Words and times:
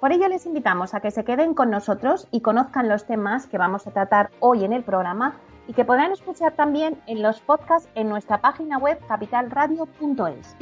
Por 0.00 0.12
ello 0.12 0.28
les 0.28 0.46
invitamos 0.46 0.94
a 0.94 1.00
que 1.00 1.10
se 1.10 1.24
queden 1.24 1.52
con 1.52 1.68
nosotros 1.68 2.26
y 2.30 2.40
conozcan 2.40 2.88
los 2.88 3.04
temas 3.04 3.46
que 3.46 3.58
vamos 3.58 3.86
a 3.86 3.90
tratar 3.90 4.30
hoy 4.40 4.64
en 4.64 4.72
el 4.72 4.82
programa 4.82 5.34
y 5.68 5.74
que 5.74 5.84
podrán 5.84 6.10
escuchar 6.10 6.52
también 6.52 6.98
en 7.06 7.20
los 7.20 7.42
podcasts 7.42 7.86
en 7.94 8.08
nuestra 8.08 8.40
página 8.40 8.78
web 8.78 8.98
capitalradio.es. 9.06 10.56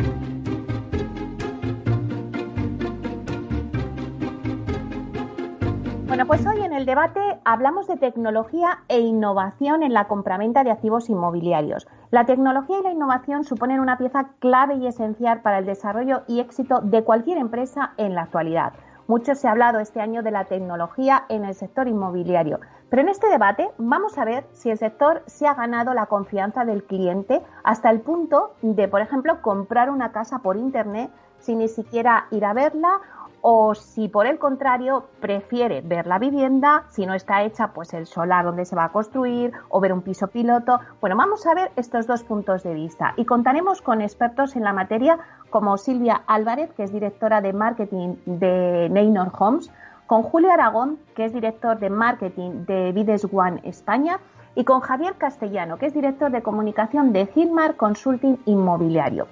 Bueno, 6.08 6.27
pues 6.27 6.45
hoy 6.45 6.61
en 6.64 6.73
el 6.73 6.84
debate 6.84 7.20
hablamos 7.45 7.86
de 7.86 7.97
tecnología 7.97 8.80
e 8.89 8.98
innovación 8.98 9.84
en 9.84 9.92
la 9.92 10.08
compraventa 10.08 10.64
de 10.64 10.73
activos 10.73 11.08
inmobiliarios. 11.11 11.86
La 12.11 12.27
tecnología 12.27 12.80
y 12.80 12.83
la 12.83 12.91
innovación 12.91 13.45
suponen 13.45 13.78
una 13.78 13.98
pieza 13.98 14.30
clave 14.41 14.75
y 14.75 14.89
esencial 14.89 15.42
para 15.42 15.58
el 15.58 15.67
desarrollo 15.67 16.23
y 16.27 16.41
éxito 16.41 16.80
de 16.80 17.05
cualquier 17.05 17.39
empresa 17.39 17.92
en 17.98 18.17
la 18.17 18.23
actualidad. 18.23 18.73
Mucho 19.09 19.34
se 19.34 19.48
ha 19.48 19.53
hablado 19.53 19.81
este 19.81 20.03
año 20.03 20.23
de 20.23 20.31
la 20.31 20.45
tecnología 20.45 21.25
en 21.31 21.47
el 21.47 21.55
sector 21.55 21.89
inmobiliario, 21.89 22.61
pero 22.91 23.01
en 23.01 23.09
este 23.09 23.31
debate 23.31 23.70
vamos 23.78 24.19
a 24.19 24.27
ver 24.27 24.45
si 24.53 24.69
el 24.69 24.77
sector 24.77 25.23
se 25.25 25.47
ha 25.47 25.55
ganado 25.55 25.95
la 25.95 26.05
confianza 26.05 26.67
del 26.67 26.84
cliente 26.84 27.41
hasta 27.64 27.89
el 27.89 28.03
punto 28.03 28.53
de, 28.61 28.86
por 28.86 29.01
ejemplo, 29.01 29.41
comprar 29.41 29.89
una 29.89 30.12
casa 30.12 30.41
por 30.41 30.59
Internet 30.59 31.11
sin 31.39 31.61
ni 31.61 31.69
siquiera 31.69 32.27
ir 32.33 32.45
a 32.45 32.53
verla 32.53 33.01
o 33.41 33.75
si 33.75 34.08
por 34.08 34.27
el 34.27 34.39
contrario 34.39 35.06
prefiere 35.20 35.81
ver 35.81 36.06
la 36.06 36.19
vivienda, 36.19 36.84
si 36.89 37.06
no 37.06 37.14
está 37.14 37.42
hecha, 37.42 37.72
pues 37.72 37.95
el 37.95 38.06
solar 38.06 38.45
donde 38.45 38.64
se 38.64 38.77
va 38.77 38.84
a 38.84 38.92
construir 38.92 39.53
o 39.69 39.80
ver 39.80 39.92
un 39.92 40.03
piso 40.03 40.27
piloto. 40.28 40.80
Bueno, 41.00 41.17
vamos 41.17 41.47
a 41.47 41.55
ver 41.55 41.70
estos 41.77 42.06
dos 42.06 42.25
puntos 42.25 42.62
de 42.62 42.75
vista 42.75 43.14
y 43.17 43.25
contaremos 43.25 43.83
con 43.83 44.00
expertos 44.00 44.56
en 44.56 44.64
la 44.64 44.72
materia 44.72 45.19
como 45.50 45.78
Silvia 45.78 46.22
Álvarez, 46.27 46.72
que 46.75 46.83
es 46.83 46.92
directora 46.92 47.41
de 47.41 47.53
marketing 47.53 48.17
de 48.27 48.89
Neynor 48.91 49.33
Homes, 49.39 49.70
con 50.06 50.23
Julio 50.23 50.50
Aragón, 50.50 50.98
que 51.14 51.27
es 51.27 51.33
director 51.33 51.78
de 51.78 51.91
marketing 51.91 52.64
de 52.67 52.92
Vides 52.92 53.27
One 53.30 53.61
España, 53.64 54.20
y 54.55 54.64
con 54.64 54.80
Javier 54.80 55.14
Castellano, 55.14 55.78
que 55.78 55.86
es 55.86 55.95
director 55.95 56.33
de 56.33 56.42
comunicación 56.42 57.12
de 57.12 57.27
Gilmar 57.27 57.77
Consulting 57.77 58.39
Inmobiliario. 58.47 59.28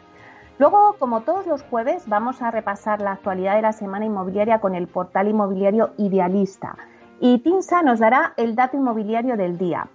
Luego, 0.59 0.97
como 0.99 1.21
todos 1.21 1.47
los 1.47 1.62
jueves, 1.62 2.09
vamos 2.09 2.41
a 2.41 2.51
repasar 2.51 3.03
la 3.03 3.12
actualidad 3.12 3.57
de 3.57 3.62
la 3.62 3.73
semana 3.73 4.07
inmobiliaria 4.07 4.59
con 4.59 4.75
el 4.75 4.87
portal 4.87 5.29
inmobiliario 5.29 5.91
Idealista. 5.98 6.77
Y 7.20 7.39
Tinsa 7.41 7.83
nos 7.83 7.98
dará 7.98 8.33
el 8.39 8.55
dato 8.57 8.77
inmobiliario 8.77 9.36
del 9.36 9.58
día. 9.58 9.89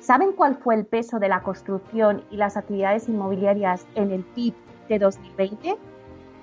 ¿Saben 0.00 0.32
cuál 0.32 0.56
fue 0.56 0.74
el 0.74 0.84
peso 0.84 1.18
de 1.18 1.28
la 1.28 1.42
construcción 1.42 2.22
y 2.30 2.36
las 2.36 2.58
actividades 2.58 3.08
inmobiliarias 3.08 3.86
en 3.94 4.10
el 4.10 4.24
PIB 4.24 4.54
de 4.90 4.98
2020? 4.98 5.78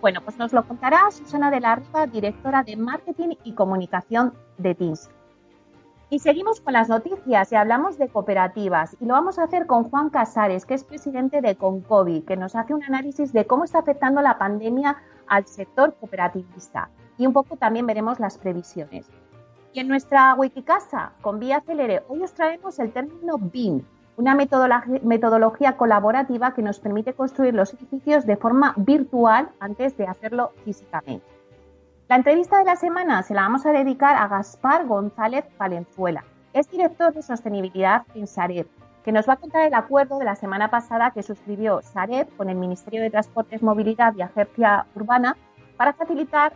Bueno, 0.01 0.21
pues 0.21 0.39
nos 0.39 0.53
lo 0.53 0.67
contará 0.67 1.11
Susana 1.11 1.51
de 1.51 1.59
la 1.59 1.75
Riva, 1.75 2.07
directora 2.07 2.63
de 2.63 2.75
Marketing 2.75 3.35
y 3.43 3.53
Comunicación 3.53 4.33
de 4.57 4.73
Tinsa. 4.73 5.11
Y 6.11 6.19
seguimos 6.19 6.59
con 6.59 6.73
las 6.73 6.89
noticias 6.89 7.53
y 7.53 7.55
hablamos 7.55 7.97
de 7.97 8.09
cooperativas 8.09 8.97
y 8.99 9.05
lo 9.05 9.13
vamos 9.13 9.39
a 9.39 9.43
hacer 9.43 9.65
con 9.65 9.85
Juan 9.89 10.09
Casares, 10.09 10.65
que 10.65 10.73
es 10.73 10.83
presidente 10.83 11.39
de 11.39 11.55
Concovi, 11.55 12.23
que 12.23 12.35
nos 12.35 12.53
hace 12.53 12.73
un 12.73 12.83
análisis 12.83 13.31
de 13.31 13.47
cómo 13.47 13.63
está 13.63 13.79
afectando 13.79 14.21
la 14.21 14.37
pandemia 14.37 14.97
al 15.27 15.45
sector 15.45 15.95
cooperativista 15.97 16.89
y 17.17 17.25
un 17.25 17.31
poco 17.31 17.55
también 17.55 17.87
veremos 17.87 18.19
las 18.19 18.37
previsiones. 18.37 19.09
Y 19.71 19.79
en 19.79 19.87
nuestra 19.87 20.35
Wikicasa, 20.35 21.13
con 21.21 21.39
Vía 21.39 21.61
Celere, 21.61 22.03
hoy 22.09 22.21
os 22.23 22.33
traemos 22.33 22.77
el 22.79 22.91
término 22.91 23.37
BIM, 23.37 23.81
una 24.17 24.35
metodología 24.35 25.77
colaborativa 25.77 26.53
que 26.53 26.61
nos 26.61 26.81
permite 26.81 27.13
construir 27.13 27.53
los 27.53 27.73
edificios 27.73 28.25
de 28.25 28.35
forma 28.35 28.73
virtual 28.75 29.47
antes 29.61 29.95
de 29.95 30.07
hacerlo 30.07 30.51
físicamente. 30.65 31.30
La 32.11 32.17
entrevista 32.17 32.57
de 32.57 32.65
la 32.65 32.75
semana 32.75 33.23
se 33.23 33.33
la 33.33 33.43
vamos 33.43 33.65
a 33.65 33.71
dedicar 33.71 34.17
a 34.17 34.27
Gaspar 34.27 34.85
González 34.85 35.45
Valenzuela. 35.57 36.25
Es 36.51 36.69
director 36.69 37.13
de 37.13 37.21
sostenibilidad 37.21 38.03
en 38.15 38.27
Sareb, 38.27 38.67
que 39.05 39.13
nos 39.13 39.29
va 39.29 39.35
a 39.35 39.37
contar 39.37 39.65
el 39.65 39.73
acuerdo 39.73 40.19
de 40.19 40.25
la 40.25 40.35
semana 40.35 40.69
pasada 40.69 41.11
que 41.11 41.23
suscribió 41.23 41.81
Sareb 41.81 42.27
con 42.35 42.49
el 42.49 42.57
Ministerio 42.57 43.01
de 43.01 43.11
Transportes, 43.11 43.63
Movilidad 43.63 44.13
y 44.17 44.23
Agencia 44.23 44.87
Urbana 44.93 45.37
para 45.77 45.93
facilitar 45.93 46.51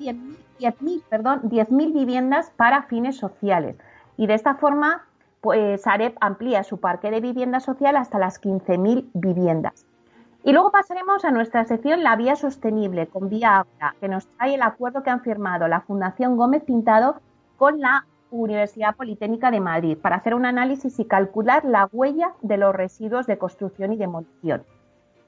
10.000 0.00 1.02
perdón, 1.10 1.40
10 1.42 1.68
viviendas 1.92 2.50
para 2.56 2.84
fines 2.84 3.18
sociales. 3.18 3.76
Y 4.16 4.26
de 4.26 4.32
esta 4.32 4.54
forma, 4.54 5.04
pues, 5.42 5.82
Sareb 5.82 6.14
amplía 6.22 6.64
su 6.64 6.80
parque 6.80 7.10
de 7.10 7.20
vivienda 7.20 7.60
social 7.60 7.98
hasta 7.98 8.18
las 8.18 8.40
15.000 8.40 9.10
viviendas. 9.12 9.85
Y 10.46 10.52
luego 10.52 10.70
pasaremos 10.70 11.24
a 11.24 11.32
nuestra 11.32 11.64
sección 11.64 12.04
La 12.04 12.14
Vía 12.14 12.36
Sostenible 12.36 13.08
con 13.08 13.28
Vía 13.28 13.56
Agua, 13.58 13.96
que 14.00 14.06
nos 14.06 14.28
trae 14.28 14.54
el 14.54 14.62
acuerdo 14.62 15.02
que 15.02 15.10
han 15.10 15.20
firmado 15.20 15.66
la 15.66 15.80
Fundación 15.80 16.36
Gómez 16.36 16.62
Pintado 16.62 17.16
con 17.56 17.80
la 17.80 18.06
Universidad 18.30 18.94
Politécnica 18.94 19.50
de 19.50 19.58
Madrid 19.58 19.98
para 20.00 20.14
hacer 20.14 20.36
un 20.36 20.46
análisis 20.46 21.00
y 21.00 21.04
calcular 21.04 21.64
la 21.64 21.88
huella 21.90 22.34
de 22.42 22.58
los 22.58 22.72
residuos 22.72 23.26
de 23.26 23.38
construcción 23.38 23.92
y 23.92 23.96
demolición. 23.96 24.64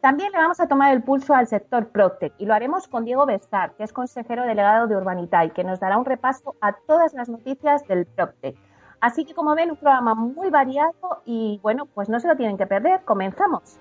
También 0.01 0.31
le 0.31 0.39
vamos 0.39 0.61
a 0.61 0.69
tomar 0.69 0.93
el 0.93 1.03
pulso 1.03 1.35
al 1.35 1.49
sector 1.49 1.89
Proctec 1.89 2.33
y 2.39 2.47
lo 2.47 2.55
haremos 2.55 2.87
con 2.87 3.05
Diego 3.05 3.27
Bestar, 3.27 3.73
que 3.73 3.83
es 3.83 3.93
consejero 3.93 4.45
delegado 4.45 4.87
de 4.87 4.97
Urbanita 4.97 5.49
que 5.49 5.65
nos 5.65 5.81
dará 5.81 5.99
un 5.99 6.05
repaso 6.05 6.55
a 6.61 6.75
todas 6.87 7.13
las 7.15 7.29
noticias 7.29 7.85
del 7.89 8.07
Proctec. 8.07 8.57
Así 9.01 9.25
que 9.25 9.35
como 9.35 9.57
ven, 9.57 9.73
un 9.73 9.77
programa 9.79 10.15
muy 10.15 10.49
variado 10.51 10.93
y 11.25 11.59
bueno, 11.61 11.87
pues 11.87 12.09
no 12.09 12.21
se 12.21 12.29
lo 12.29 12.37
tienen 12.37 12.57
que 12.57 12.69
perder. 12.69 13.01
Comenzamos. 13.05 13.81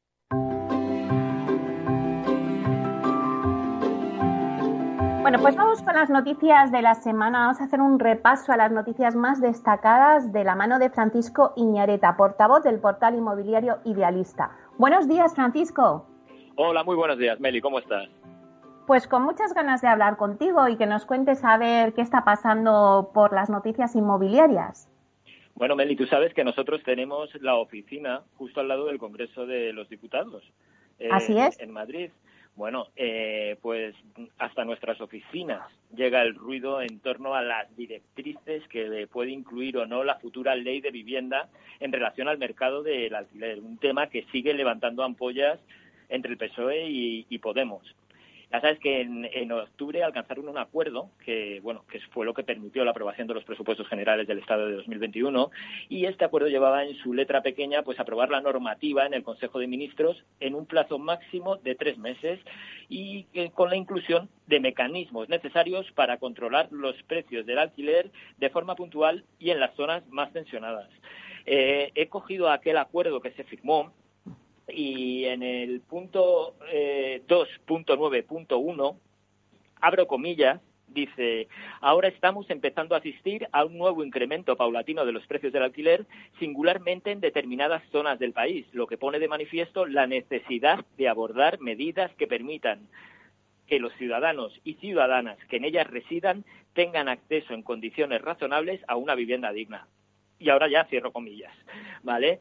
Bueno, 5.31 5.43
pues 5.43 5.55
vamos 5.55 5.81
con 5.81 5.95
las 5.95 6.09
noticias 6.09 6.73
de 6.73 6.81
la 6.81 6.93
semana. 6.93 7.45
Vamos 7.45 7.61
a 7.61 7.63
hacer 7.63 7.79
un 7.79 7.99
repaso 7.99 8.51
a 8.51 8.57
las 8.57 8.69
noticias 8.69 9.15
más 9.15 9.39
destacadas 9.39 10.33
de 10.33 10.43
la 10.43 10.55
mano 10.55 10.77
de 10.77 10.89
Francisco 10.89 11.53
Iñareta, 11.55 12.17
portavoz 12.17 12.63
del 12.63 12.81
portal 12.81 13.15
inmobiliario 13.15 13.77
Idealista. 13.85 14.51
Buenos 14.77 15.07
días, 15.07 15.33
Francisco. 15.33 16.05
Hola, 16.57 16.83
muy 16.83 16.97
buenos 16.97 17.17
días, 17.17 17.39
Meli. 17.39 17.61
¿Cómo 17.61 17.79
estás? 17.79 18.09
Pues 18.85 19.07
con 19.07 19.23
muchas 19.23 19.53
ganas 19.53 19.81
de 19.81 19.87
hablar 19.87 20.17
contigo 20.17 20.67
y 20.67 20.75
que 20.75 20.85
nos 20.85 21.05
cuentes 21.05 21.45
a 21.45 21.57
ver 21.57 21.93
qué 21.93 22.01
está 22.01 22.25
pasando 22.25 23.11
por 23.13 23.31
las 23.31 23.49
noticias 23.49 23.95
inmobiliarias. 23.95 24.89
Bueno, 25.55 25.77
Meli, 25.77 25.95
tú 25.95 26.07
sabes 26.07 26.33
que 26.33 26.43
nosotros 26.43 26.83
tenemos 26.83 27.33
la 27.35 27.55
oficina 27.55 28.23
justo 28.37 28.59
al 28.59 28.67
lado 28.67 28.87
del 28.87 28.99
Congreso 28.99 29.45
de 29.45 29.71
los 29.71 29.87
Diputados. 29.87 30.43
Eh, 30.99 31.07
Así 31.09 31.39
es. 31.39 31.57
En 31.61 31.71
Madrid. 31.71 32.11
Bueno, 32.55 32.87
eh, 32.95 33.57
pues 33.61 33.95
hasta 34.37 34.65
nuestras 34.65 34.99
oficinas 34.99 35.61
llega 35.95 36.21
el 36.21 36.35
ruido 36.35 36.81
en 36.81 36.99
torno 36.99 37.33
a 37.33 37.41
las 37.41 37.75
directrices 37.75 38.67
que 38.67 39.07
puede 39.11 39.31
incluir 39.31 39.77
o 39.77 39.85
no 39.85 40.03
la 40.03 40.19
futura 40.19 40.55
ley 40.55 40.81
de 40.81 40.91
vivienda 40.91 41.49
en 41.79 41.91
relación 41.91 42.27
al 42.27 42.37
mercado 42.37 42.83
del 42.83 43.15
alquiler, 43.15 43.59
un 43.59 43.77
tema 43.77 44.07
que 44.07 44.25
sigue 44.31 44.53
levantando 44.53 45.03
ampollas 45.03 45.59
entre 46.09 46.33
el 46.33 46.37
PSOE 46.37 46.87
y 46.89 47.37
Podemos. 47.39 47.95
Ya 48.51 48.59
sabes 48.59 48.79
que 48.79 49.01
en, 49.01 49.51
octubre 49.51 50.03
alcanzaron 50.03 50.49
un 50.49 50.57
acuerdo 50.57 51.09
que, 51.23 51.61
bueno, 51.61 51.85
que 51.89 52.01
fue 52.11 52.25
lo 52.25 52.33
que 52.33 52.43
permitió 52.43 52.83
la 52.83 52.91
aprobación 52.91 53.27
de 53.27 53.33
los 53.33 53.45
presupuestos 53.45 53.87
generales 53.87 54.27
del 54.27 54.39
Estado 54.39 54.67
de 54.67 54.75
2021 54.75 55.51
y 55.87 56.05
este 56.05 56.25
acuerdo 56.25 56.49
llevaba 56.49 56.83
en 56.83 56.95
su 56.97 57.13
letra 57.13 57.41
pequeña 57.41 57.83
pues 57.83 57.99
aprobar 57.99 58.29
la 58.29 58.41
normativa 58.41 59.05
en 59.05 59.13
el 59.13 59.23
Consejo 59.23 59.59
de 59.59 59.67
Ministros 59.67 60.25
en 60.41 60.55
un 60.55 60.65
plazo 60.65 60.99
máximo 60.99 61.55
de 61.57 61.75
tres 61.75 61.97
meses 61.97 62.41
y 62.89 63.25
con 63.53 63.69
la 63.69 63.77
inclusión 63.77 64.29
de 64.47 64.59
mecanismos 64.59 65.29
necesarios 65.29 65.89
para 65.93 66.17
controlar 66.17 66.67
los 66.71 67.01
precios 67.03 67.45
del 67.45 67.57
alquiler 67.57 68.11
de 68.37 68.49
forma 68.49 68.75
puntual 68.75 69.23
y 69.39 69.51
en 69.51 69.61
las 69.61 69.73
zonas 69.75 70.05
más 70.09 70.33
tensionadas. 70.33 70.89
Eh, 71.45 71.91
he 71.95 72.07
cogido 72.07 72.49
aquel 72.49 72.77
acuerdo 72.77 73.21
que 73.21 73.31
se 73.31 73.45
firmó 73.45 73.93
y 74.73 75.25
en 75.25 75.43
el 75.43 75.81
punto 75.81 76.55
eh, 76.71 77.21
2.9.1, 77.27 78.97
abro 79.81 80.07
comillas, 80.07 80.61
dice, 80.87 81.47
ahora 81.79 82.07
estamos 82.07 82.49
empezando 82.49 82.95
a 82.95 82.99
asistir 82.99 83.47
a 83.51 83.65
un 83.65 83.77
nuevo 83.77 84.03
incremento 84.03 84.55
paulatino 84.55 85.05
de 85.05 85.11
los 85.11 85.25
precios 85.27 85.53
del 85.53 85.63
alquiler, 85.63 86.05
singularmente 86.39 87.11
en 87.11 87.21
determinadas 87.21 87.83
zonas 87.91 88.19
del 88.19 88.33
país, 88.33 88.65
lo 88.73 88.87
que 88.87 88.97
pone 88.97 89.19
de 89.19 89.27
manifiesto 89.27 89.85
la 89.85 90.07
necesidad 90.07 90.85
de 90.97 91.07
abordar 91.07 91.59
medidas 91.59 92.13
que 92.15 92.27
permitan 92.27 92.87
que 93.67 93.79
los 93.79 93.93
ciudadanos 93.93 94.59
y 94.65 94.73
ciudadanas 94.75 95.37
que 95.49 95.57
en 95.57 95.65
ellas 95.65 95.87
residan 95.87 96.43
tengan 96.73 97.07
acceso 97.07 97.53
en 97.53 97.63
condiciones 97.63 98.21
razonables 98.21 98.81
a 98.87 98.95
una 98.95 99.15
vivienda 99.15 99.51
digna. 99.51 99.87
Y 100.39 100.49
ahora 100.49 100.67
ya 100.67 100.85
cierro 100.85 101.11
comillas, 101.11 101.53
¿vale? 102.03 102.39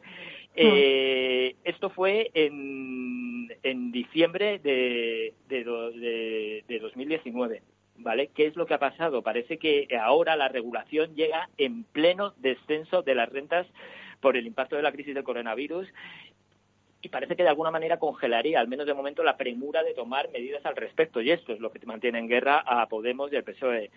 Eh, 0.54 1.56
esto 1.64 1.90
fue 1.90 2.30
en, 2.34 3.48
en 3.62 3.92
diciembre 3.92 4.58
de, 4.58 5.34
de, 5.48 6.64
de, 6.66 6.78
2019. 6.78 7.62
¿Vale? 8.02 8.28
¿Qué 8.28 8.46
es 8.46 8.56
lo 8.56 8.64
que 8.64 8.72
ha 8.72 8.78
pasado? 8.78 9.22
Parece 9.22 9.58
que 9.58 9.86
ahora 10.00 10.34
la 10.34 10.48
regulación 10.48 11.14
llega 11.14 11.50
en 11.58 11.84
pleno 11.84 12.32
descenso 12.38 13.02
de 13.02 13.14
las 13.14 13.28
rentas 13.28 13.66
por 14.20 14.38
el 14.38 14.46
impacto 14.46 14.76
de 14.76 14.82
la 14.82 14.92
crisis 14.92 15.14
del 15.14 15.22
coronavirus 15.22 15.86
y 17.02 17.08
parece 17.08 17.34
que 17.34 17.42
de 17.42 17.48
alguna 17.48 17.70
manera 17.70 17.98
congelaría, 17.98 18.60
al 18.60 18.68
menos 18.68 18.86
de 18.86 18.94
momento, 18.94 19.22
la 19.22 19.36
premura 19.36 19.82
de 19.82 19.94
tomar 19.94 20.30
medidas 20.30 20.64
al 20.66 20.76
respecto. 20.76 21.20
Y 21.20 21.30
esto 21.30 21.52
es 21.52 21.60
lo 21.60 21.72
que 21.72 21.84
mantiene 21.86 22.18
en 22.18 22.28
guerra 22.28 22.58
a 22.58 22.86
Podemos 22.88 23.32
y 23.32 23.36
al 23.36 23.44
PSOE. 23.44 23.90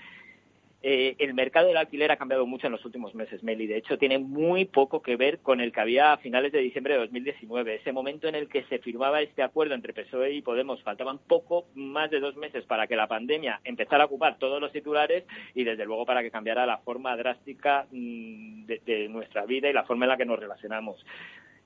Eh, 0.86 1.16
el 1.20 1.34
mercado 1.34 1.68
del 1.68 1.78
alquiler 1.78 2.12
ha 2.12 2.18
cambiado 2.18 2.46
mucho 2.46 2.68
en 2.68 2.74
los 2.74 2.84
últimos 2.84 3.16
meses, 3.16 3.42
Meli. 3.42 3.68
De 3.68 3.78
hecho, 3.78 3.98
tiene 3.98 4.20
muy 4.20 4.66
poco 4.66 5.02
que 5.02 5.16
ver 5.16 5.40
con 5.40 5.62
el 5.62 5.72
que 5.72 5.80
había 5.80 6.12
a 6.12 6.18
finales 6.18 6.52
de 6.52 6.60
diciembre 6.60 6.96
de 6.96 7.00
2019. 7.00 7.76
Ese 7.76 7.94
momento 7.94 8.28
en 8.28 8.36
el 8.36 8.50
que 8.50 8.66
se 8.66 8.80
firmaba 8.80 9.22
este 9.22 9.44
acuerdo 9.44 9.76
entre 9.76 9.94
PSOE 9.94 10.34
y 10.34 10.42
Podemos. 10.42 10.84
Faltaban 10.84 11.20
poco 11.20 11.68
más 11.74 12.12
de 12.12 12.20
dos 12.20 12.36
meses 12.36 12.66
para 12.66 12.86
que 12.88 12.98
la 12.98 13.08
pandemia 13.08 13.62
empezara 13.64 14.04
a 14.04 14.08
ocupar 14.08 14.38
todos 14.38 14.60
los 14.60 14.74
titulares 14.74 15.24
y, 15.56 15.64
desde 15.64 15.86
luego, 15.86 16.06
para 16.06 16.22
que 16.22 16.32
cambiara 16.32 16.66
la 16.66 16.80
forma 16.80 17.16
drástica 17.16 17.88
mm, 17.90 18.66
de 18.66 19.08
nuestra 19.10 19.46
vida 19.46 19.70
y 19.70 19.74
la 19.74 19.86
forma 19.86 20.04
en 20.04 20.10
la 20.10 20.18
que 20.18 20.26
nos 20.26 20.38
relacionamos. 20.38 21.06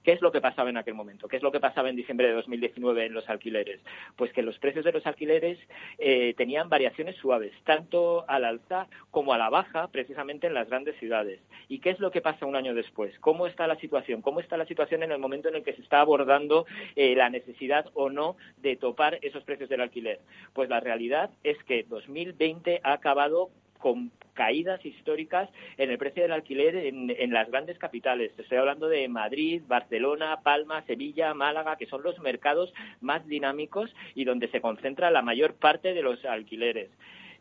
¿Qué 0.08 0.14
es 0.14 0.22
lo 0.22 0.32
que 0.32 0.40
pasaba 0.40 0.70
en 0.70 0.78
aquel 0.78 0.94
momento? 0.94 1.28
¿Qué 1.28 1.36
es 1.36 1.44
lo 1.44 1.52
que 1.52 1.60
pasaba 1.60 1.90
en 1.90 1.98
diciembre 1.98 2.30
de 2.30 2.34
2019 2.36 3.08
en 3.08 3.14
los 3.14 3.28
alquileres? 3.28 3.82
Pues 4.16 4.32
que 4.32 4.42
los 4.42 4.58
precios 4.58 4.86
de 4.86 4.94
los 4.94 5.06
alquileres 5.06 5.60
eh, 5.98 6.34
tenían 6.38 6.70
variaciones 6.70 7.18
suaves, 7.18 7.52
tanto 7.66 8.24
al 8.30 8.46
alza 8.46 8.88
como 9.12 9.34
a 9.34 9.38
la 9.38 9.50
baja, 9.50 9.90
precisamente 9.90 10.48
en 10.48 10.54
las 10.54 10.70
grandes 10.70 10.96
ciudades. 10.96 11.42
¿Y 11.68 11.80
qué 11.80 11.90
es 11.90 12.00
lo 12.00 12.10
que 12.10 12.22
pasa 12.22 12.46
un 12.46 12.56
año 12.56 12.74
después? 12.74 13.20
¿Cómo 13.20 13.48
está 13.48 13.68
la 13.68 13.76
situación? 13.82 14.22
¿Cómo 14.22 14.40
está 14.40 14.56
la 14.56 14.66
situación 14.66 15.04
en 15.04 15.12
el 15.12 15.20
momento 15.20 15.50
en 15.50 15.56
el 15.56 15.64
que 15.66 15.74
se 15.74 15.82
está 15.82 16.00
abordando 16.00 16.66
eh, 16.96 17.14
la 17.14 17.30
necesidad 17.30 17.88
o 17.94 18.10
no 18.10 18.38
de 18.62 18.78
topar 18.78 19.20
esos 19.22 19.44
precios 19.44 19.68
del 19.68 19.82
alquiler? 19.82 20.22
Pues 20.54 20.70
la 20.70 20.80
realidad 20.80 21.32
es 21.44 21.62
que 21.66 21.84
2020 21.84 22.80
ha 22.82 22.94
acabado 22.94 23.50
con 23.78 24.12
caídas 24.38 24.86
históricas 24.86 25.50
en 25.78 25.90
el 25.90 25.98
precio 25.98 26.22
del 26.22 26.32
alquiler 26.32 26.76
en, 26.76 27.34
las 27.34 27.50
grandes 27.50 27.80
capitales. 27.80 28.32
Estoy 28.38 28.60
hablando 28.60 28.88
de 28.88 29.08
Madrid, 29.10 29.64
Barcelona, 29.68 30.42
Palma, 30.44 30.84
Sevilla, 30.84 31.34
Málaga, 31.34 31.76
que 31.76 31.88
son 31.88 32.04
los 32.04 32.20
mercados 32.20 32.72
más 33.02 33.28
dinámicos 33.28 33.94
y 34.14 34.26
donde 34.26 34.48
se 34.50 34.62
concentra 34.62 35.10
la 35.10 35.24
mayor 35.24 35.56
parte 35.56 35.96
de 35.96 36.04
los 36.04 36.24
alquileres. 36.24 36.90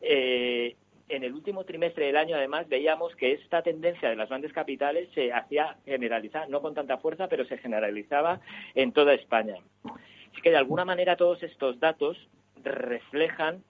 Eh, 0.01 0.75
en 1.11 1.23
el 1.23 1.35
último 1.35 1.65
trimestre 1.65 2.07
del 2.07 2.17
año, 2.17 2.35
además, 2.35 2.67
veíamos 2.67 3.15
que 3.15 3.33
esta 3.33 3.63
tendencia 3.63 4.09
de 4.09 4.17
las 4.17 4.31
grandes 4.31 4.55
capitales 4.55 5.09
se 5.15 5.33
hacía 5.33 5.77
generalizar, 5.85 6.49
no 6.49 6.63
con 6.63 6.75
tanta 6.75 6.97
fuerza, 6.97 7.29
pero 7.29 7.45
se 7.45 7.59
generalizaba 7.59 8.41
en 8.75 8.93
toda 8.93 9.13
España. 9.13 9.57
Así 10.33 10.41
que, 10.43 10.51
de 10.51 10.57
alguna 10.57 10.87
manera, 10.87 11.17
todos 11.17 11.43
estos 11.43 11.79
datos 11.79 12.17
reflejan 12.65 13.63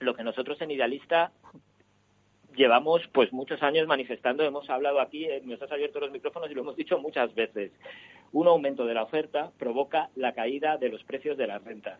lo 0.00 0.14
que 0.14 0.24
nosotros 0.24 0.60
en 0.62 0.70
Idealista 0.70 1.30
llevamos 2.58 3.00
pues 3.12 3.32
muchos 3.32 3.62
años 3.62 3.86
manifestando, 3.86 4.44
hemos 4.44 4.68
hablado 4.68 5.00
aquí, 5.00 5.24
eh, 5.24 5.40
nos 5.44 5.62
has 5.62 5.72
abierto 5.72 6.00
los 6.00 6.10
micrófonos 6.10 6.50
y 6.50 6.54
lo 6.54 6.62
hemos 6.62 6.76
dicho 6.76 6.98
muchas 6.98 7.34
veces. 7.34 7.70
Un 8.32 8.48
aumento 8.48 8.84
de 8.84 8.94
la 8.94 9.04
oferta 9.04 9.50
provoca 9.58 10.10
la 10.16 10.34
caída 10.34 10.76
de 10.76 10.90
los 10.90 11.02
precios 11.04 11.38
de 11.38 11.46
las 11.46 11.64
rentas. 11.64 11.98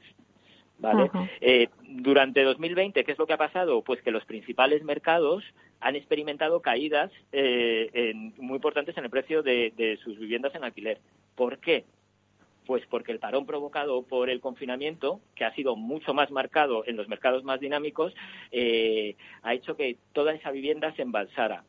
¿Vale? 0.81 1.10
Eh, 1.40 1.69
durante 1.82 2.44
2020, 2.44 3.02
¿qué 3.02 3.10
es 3.10 3.19
lo 3.19 3.26
que 3.26 3.32
ha 3.32 3.38
pasado? 3.38 3.82
Pues 3.82 4.00
que 4.00 4.12
los 4.12 4.25
principales 4.25 4.84
mercados 4.84 5.43
han 5.81 5.96
experimentado 5.96 6.61
caídas 6.62 7.11
eh, 7.32 8.12
muy 8.37 8.56
importantes 8.56 8.96
en 8.96 9.02
el 9.02 9.11
precio 9.11 9.43
de 9.43 9.99
sus 10.04 10.16
viviendas 10.19 10.54
en 10.54 10.62
alquiler. 10.62 11.00
¿Por 11.34 11.58
qué? 11.58 11.84
Pues 12.69 12.85
porque 12.91 13.12
el 13.12 13.19
parón 13.19 13.47
provocado 13.47 14.03
por 14.03 14.29
el 14.29 14.43
confinamiento, 14.43 15.23
que 15.35 15.47
ha 15.47 15.55
sido 15.55 15.75
mucho 15.75 16.12
más 16.12 16.31
marcado 16.31 16.85
en 16.87 16.99
los 16.99 17.09
mercados 17.09 17.43
más 17.43 17.61
dinámicos, 17.61 18.15
eh, 18.53 19.17
ha 19.43 19.55
hecho 19.55 19.75
que 19.75 19.97
toda 20.12 20.35
esa 20.35 20.50
vivienda 20.50 20.94
se 20.94 21.00
embalsara. 21.00 21.65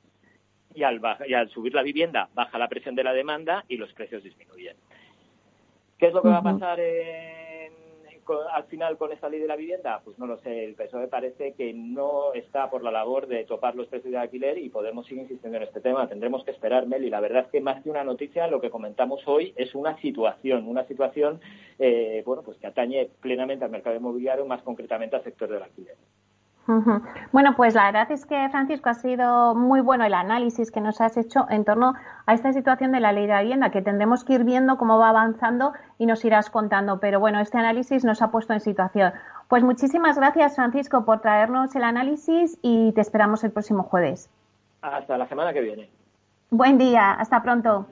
Y 0.76 0.84
al, 0.84 1.00
y 1.26 1.36
al 1.36 1.50
subir 1.52 1.74
la 1.74 1.84
vivienda 1.84 2.28
baja 2.34 2.58
la 2.58 2.68
presión 2.68 2.96
de 2.96 3.06
la 3.06 3.14
demanda 3.14 3.64
y 3.70 3.78
los 3.78 3.94
precios 3.94 4.24
disminuyen. 4.24 4.76
¿Qué 5.98 6.08
es 6.08 6.14
lo 6.14 6.22
que 6.22 6.28
va 6.28 6.40
a 6.40 6.44
pasar 6.44 6.82
en 6.82 7.49
al 8.52 8.64
final 8.66 8.98
con 8.98 9.12
esta 9.12 9.30
ley 9.30 9.40
de 9.40 9.48
la 9.48 9.56
vivienda? 9.56 10.02
Pues 10.04 10.18
no 10.20 10.28
lo 10.28 10.38
sé. 10.38 10.66
El 10.66 10.76
PSOE 10.76 11.08
parece 11.08 11.54
que 11.54 11.74
no 11.74 12.34
está 12.34 12.70
por 12.70 12.84
la 12.84 12.92
labor 12.92 13.28
de 13.28 13.44
topar 13.46 13.76
los 13.76 13.88
precios 13.88 14.12
de 14.12 14.18
alquiler 14.18 14.58
y 14.58 14.70
podemos 14.70 15.06
seguir 15.06 15.24
insistiendo 15.24 15.58
en 15.58 15.64
este 15.64 15.82
tema. 15.82 16.08
Tendremos 16.08 16.44
que 16.44 16.52
esperar, 16.52 16.88
Meli. 16.88 17.10
La 17.10 17.20
verdad 17.20 17.46
es 17.46 17.52
que 17.52 17.62
más 17.62 17.82
que 17.84 17.90
una 17.90 18.04
noticia, 18.04 18.48
lo 18.48 18.62
que 18.62 18.70
comentamos 18.70 19.28
hoy 19.28 19.54
es 19.56 19.76
una 19.76 19.98
situación, 20.00 20.68
una 20.68 20.86
situación 20.86 21.40
eh, 21.78 22.24
bueno, 22.26 22.44
pues 22.44 22.58
que 22.58 22.68
atañe 22.68 23.10
plenamente 23.22 23.66
al 23.66 23.72
mercado 23.72 23.96
inmobiliario, 23.96 24.46
más 24.46 24.62
concretamente 24.64 25.16
al 25.16 25.24
sector 25.24 25.50
del 25.50 25.64
alquiler. 25.64 25.96
Bueno, 27.32 27.56
pues 27.56 27.74
la 27.74 27.86
verdad 27.86 28.12
es 28.12 28.26
que, 28.26 28.48
Francisco, 28.50 28.90
ha 28.90 28.94
sido 28.94 29.56
muy 29.56 29.82
bueno 29.82 30.06
el 30.06 30.14
análisis 30.14 30.72
que 30.72 30.82
nos 30.82 31.02
has 31.02 31.18
hecho 31.18 31.48
en 31.50 31.66
torno 31.66 31.96
a 32.26 32.34
esta 32.34 32.54
situación 32.54 32.92
de 32.92 33.00
la 33.00 33.12
ley 33.12 33.26
de 33.28 33.38
vivienda, 33.40 33.72
que 33.72 33.82
tendremos 33.82 34.24
que 34.24 34.34
ir 34.34 34.44
viendo 34.44 34.78
cómo 34.78 35.00
va 35.00 35.10
avanzando 35.10 35.74
y 35.98 36.06
nos 36.06 36.24
irás 36.26 36.50
contando. 36.50 37.00
Pero 37.00 37.20
bueno, 37.20 37.40
este 37.40 37.58
análisis 37.58 38.04
nos 38.04 38.22
ha 38.22 38.30
puesto 38.30 38.54
en 38.54 38.60
situación. 38.60 39.14
Pues 39.48 39.64
muchísimas 39.64 40.18
gracias, 40.18 40.56
Francisco, 40.56 41.06
por 41.06 41.22
traernos 41.22 41.76
el 41.76 41.84
análisis 41.84 42.60
y 42.62 42.92
te 42.94 43.02
esperamos 43.02 43.44
el 43.44 43.52
próximo 43.52 43.84
jueves. 43.84 44.30
Hasta 44.82 45.18
la 45.18 45.28
semana 45.28 45.54
que 45.54 45.62
viene. 45.62 45.90
Buen 46.52 46.78
día, 46.78 47.14
hasta 47.14 47.42
pronto. 47.42 47.88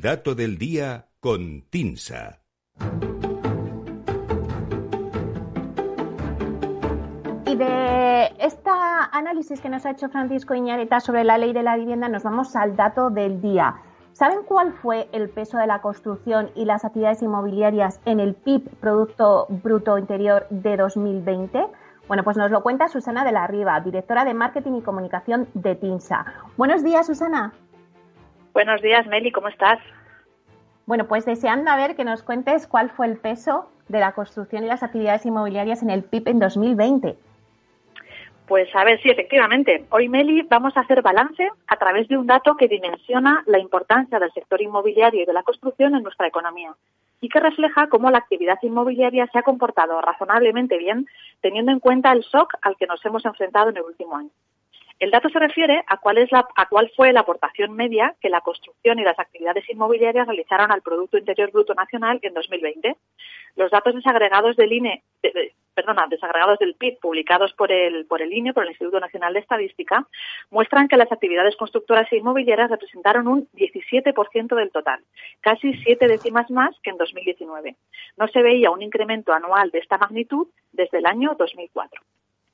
Dato 0.00 0.36
del 0.36 0.58
día 0.58 1.06
con 1.18 1.62
Tinsa. 1.70 2.40
Y 7.46 7.56
de 7.56 8.26
este 8.38 8.70
análisis 9.12 9.60
que 9.60 9.68
nos 9.68 9.84
ha 9.86 9.90
hecho 9.90 10.08
Francisco 10.08 10.54
Iñareta 10.54 11.00
sobre 11.00 11.24
la 11.24 11.36
ley 11.36 11.52
de 11.52 11.64
la 11.64 11.76
vivienda, 11.76 12.08
nos 12.08 12.22
vamos 12.22 12.54
al 12.54 12.76
dato 12.76 13.10
del 13.10 13.40
día. 13.40 13.74
¿Saben 14.12 14.44
cuál 14.44 14.72
fue 14.72 15.08
el 15.12 15.30
peso 15.30 15.58
de 15.58 15.66
la 15.66 15.80
construcción 15.80 16.50
y 16.54 16.64
las 16.64 16.84
actividades 16.84 17.22
inmobiliarias 17.22 18.00
en 18.04 18.20
el 18.20 18.34
PIB, 18.34 18.68
Producto 18.80 19.46
Bruto 19.48 19.98
Interior, 19.98 20.46
de 20.50 20.76
2020? 20.76 21.66
Bueno, 22.06 22.22
pues 22.22 22.36
nos 22.36 22.52
lo 22.52 22.62
cuenta 22.62 22.88
Susana 22.88 23.24
de 23.24 23.32
la 23.32 23.48
Riva, 23.48 23.80
directora 23.80 24.24
de 24.24 24.34
Marketing 24.34 24.74
y 24.74 24.82
Comunicación 24.82 25.48
de 25.54 25.74
TINSA. 25.74 26.24
Buenos 26.56 26.84
días, 26.84 27.06
Susana. 27.06 27.52
Buenos 28.58 28.82
días, 28.82 29.06
Meli, 29.06 29.30
¿cómo 29.30 29.46
estás? 29.46 29.78
Bueno, 30.84 31.06
pues 31.06 31.24
deseando 31.24 31.70
a 31.70 31.76
ver 31.76 31.94
que 31.94 32.02
nos 32.02 32.24
cuentes 32.24 32.66
cuál 32.66 32.90
fue 32.90 33.06
el 33.06 33.16
peso 33.16 33.70
de 33.86 34.00
la 34.00 34.10
construcción 34.10 34.64
y 34.64 34.66
las 34.66 34.82
actividades 34.82 35.24
inmobiliarias 35.24 35.80
en 35.84 35.90
el 35.90 36.02
PIB 36.02 36.26
en 36.26 36.40
2020. 36.40 37.16
Pues 38.48 38.68
a 38.74 38.82
ver, 38.82 39.00
sí, 39.00 39.10
efectivamente. 39.10 39.84
Hoy, 39.90 40.08
Meli, 40.08 40.42
vamos 40.42 40.76
a 40.76 40.80
hacer 40.80 41.02
balance 41.02 41.48
a 41.68 41.76
través 41.76 42.08
de 42.08 42.18
un 42.18 42.26
dato 42.26 42.56
que 42.56 42.66
dimensiona 42.66 43.44
la 43.46 43.60
importancia 43.60 44.18
del 44.18 44.32
sector 44.32 44.60
inmobiliario 44.60 45.22
y 45.22 45.26
de 45.26 45.32
la 45.32 45.44
construcción 45.44 45.94
en 45.94 46.02
nuestra 46.02 46.26
economía 46.26 46.74
y 47.20 47.28
que 47.28 47.38
refleja 47.38 47.88
cómo 47.88 48.10
la 48.10 48.18
actividad 48.18 48.58
inmobiliaria 48.62 49.28
se 49.28 49.38
ha 49.38 49.42
comportado 49.42 50.00
razonablemente 50.00 50.78
bien 50.78 51.06
teniendo 51.42 51.70
en 51.70 51.78
cuenta 51.78 52.10
el 52.10 52.22
shock 52.22 52.54
al 52.62 52.76
que 52.76 52.88
nos 52.88 53.06
hemos 53.06 53.24
enfrentado 53.24 53.70
en 53.70 53.76
el 53.76 53.84
último 53.84 54.16
año. 54.16 54.30
El 54.98 55.12
dato 55.12 55.28
se 55.28 55.38
refiere 55.38 55.84
a 55.86 55.98
cuál, 55.98 56.18
es 56.18 56.32
la, 56.32 56.46
a 56.56 56.66
cuál 56.66 56.90
fue 56.96 57.12
la 57.12 57.20
aportación 57.20 57.72
media 57.72 58.16
que 58.20 58.28
la 58.28 58.40
construcción 58.40 58.98
y 58.98 59.04
las 59.04 59.18
actividades 59.18 59.68
inmobiliarias 59.70 60.26
realizaron 60.26 60.72
al 60.72 60.82
Producto 60.82 61.16
Interior 61.16 61.52
Bruto 61.52 61.72
Nacional 61.74 62.18
en 62.22 62.34
2020. 62.34 62.96
Los 63.54 63.70
datos 63.70 63.94
desagregados 63.94 64.56
del 64.56 64.72
INE, 64.72 65.04
perdona, 65.74 66.06
desagregados 66.08 66.58
del 66.58 66.74
PIB 66.74 66.98
publicados 66.98 67.52
por 67.52 67.70
el, 67.70 68.06
por 68.06 68.22
el 68.22 68.32
INE, 68.32 68.52
por 68.52 68.64
el 68.64 68.70
Instituto 68.70 68.98
Nacional 68.98 69.34
de 69.34 69.38
Estadística, 69.38 70.04
muestran 70.50 70.88
que 70.88 70.96
las 70.96 71.12
actividades 71.12 71.54
constructoras 71.54 72.12
e 72.12 72.16
inmobiliarias 72.16 72.70
representaron 72.70 73.28
un 73.28 73.48
17% 73.52 74.56
del 74.56 74.72
total, 74.72 75.00
casi 75.40 75.74
siete 75.84 76.08
décimas 76.08 76.50
más 76.50 76.74
que 76.82 76.90
en 76.90 76.96
2019. 76.96 77.76
No 78.16 78.26
se 78.26 78.42
veía 78.42 78.72
un 78.72 78.82
incremento 78.82 79.32
anual 79.32 79.70
de 79.70 79.78
esta 79.78 79.96
magnitud 79.96 80.48
desde 80.72 80.98
el 80.98 81.06
año 81.06 81.36
2004. 81.38 82.02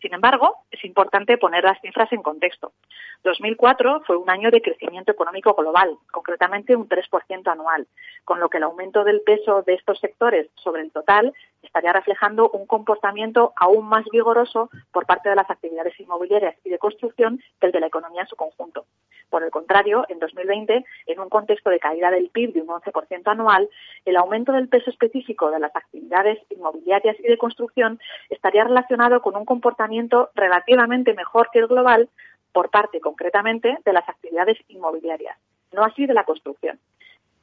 Sin 0.05 0.13
embargo, 0.13 0.67
es 0.71 0.85
importante 0.85 1.39
poner 1.39 1.65
las 1.65 1.81
cifras 1.81 2.13
en 2.13 2.21
contexto. 2.21 2.75
2004 3.23 4.03
fue 4.07 4.19
un 4.19 4.29
año 4.29 4.51
de 4.51 4.61
crecimiento 4.61 5.13
económico 5.13 5.55
global, 5.55 5.97
concretamente 6.13 6.77
un 6.77 6.87
3% 6.87 7.51
anual, 7.51 7.87
con 8.23 8.39
lo 8.39 8.51
que 8.51 8.59
el 8.59 8.65
aumento 8.65 9.03
del 9.03 9.23
peso 9.23 9.63
de 9.63 9.73
estos 9.73 9.99
sectores 10.01 10.51
sobre 10.57 10.83
el 10.83 10.93
total 10.93 11.33
estaría 11.65 11.93
reflejando 11.93 12.51
un 12.51 12.67
comportamiento 12.67 13.53
aún 13.57 13.89
más 13.89 14.05
vigoroso 14.13 14.71
por 14.93 15.07
parte 15.07 15.29
de 15.29 15.37
las 15.37 15.51
actividades 15.51 15.99
inmobiliarias 15.99 16.55
y 16.65 16.71
de 16.71 16.79
construcción 16.79 17.41
que 17.61 17.67
el 17.67 17.73
de 17.73 17.81
la 17.81 17.87
economía 17.87 18.23
en 18.23 18.29
su 18.29 18.37
conjunto. 18.37 18.85
Por 19.31 19.43
el 19.43 19.51
contrario, 19.51 20.05
en 20.09 20.19
2020, 20.19 20.85
en 21.07 21.21
un 21.21 21.29
contexto 21.29 21.71
de 21.71 21.81
caída 21.81 22.11
del 22.11 22.31
PIB 22.31 22.53
de 22.53 22.63
un 22.63 22.69
11% 22.69 23.23
anual, 23.27 23.69
el 24.05 24.17
aumento 24.17 24.53
del 24.53 24.69
peso 24.69 24.91
específico 24.91 25.51
de 25.51 25.59
las 25.59 25.75
actividades 25.75 26.39
inmobiliarias 26.51 27.17
y 27.19 27.25
de 27.25 27.39
construcción 27.39 27.99
estaría 28.31 28.65
relacionado 28.65 29.23
con 29.23 29.37
un 29.37 29.45
comportamiento 29.45 30.31
relativamente 30.35 31.15
mejor 31.15 31.49
que 31.53 31.59
el 31.59 31.67
global 31.67 32.09
por 32.53 32.71
parte 32.71 33.01
concretamente 33.01 33.79
de 33.85 33.93
las 33.93 34.09
actividades 34.09 34.59
inmobiliarias, 34.69 35.37
no 35.73 35.83
así 35.83 36.07
de 36.07 36.15
la 36.15 36.25
construcción 36.25 36.79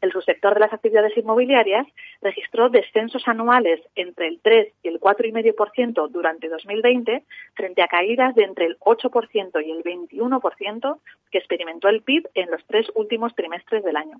el 0.02 0.12
subsector 0.12 0.56
de 0.56 0.60
las 0.60 0.74
actividades 0.74 1.16
inmobiliarias 1.16 1.88
registró 2.22 2.70
descensos 2.70 3.28
anuales 3.28 3.80
entre 3.96 4.28
el 4.28 4.40
3 4.42 4.74
y 4.84 4.88
el 4.88 5.00
4,5% 5.00 6.10
durante 6.10 6.50
2020 6.50 7.24
frente 7.54 7.82
a 7.82 7.88
caídas 7.88 8.36
de 8.36 8.44
entre 8.44 8.66
el 8.66 8.80
8% 8.80 9.66
y 9.66 9.72
el 9.72 9.84
21% 9.84 11.00
que 11.32 11.38
experimentó 11.38 11.88
el 11.88 12.02
PIB 12.02 12.30
en 12.34 12.50
los 12.50 12.66
tres 12.66 12.88
últimos 12.96 13.36
trimestres 13.36 13.84
del 13.84 13.96
año. 13.96 14.20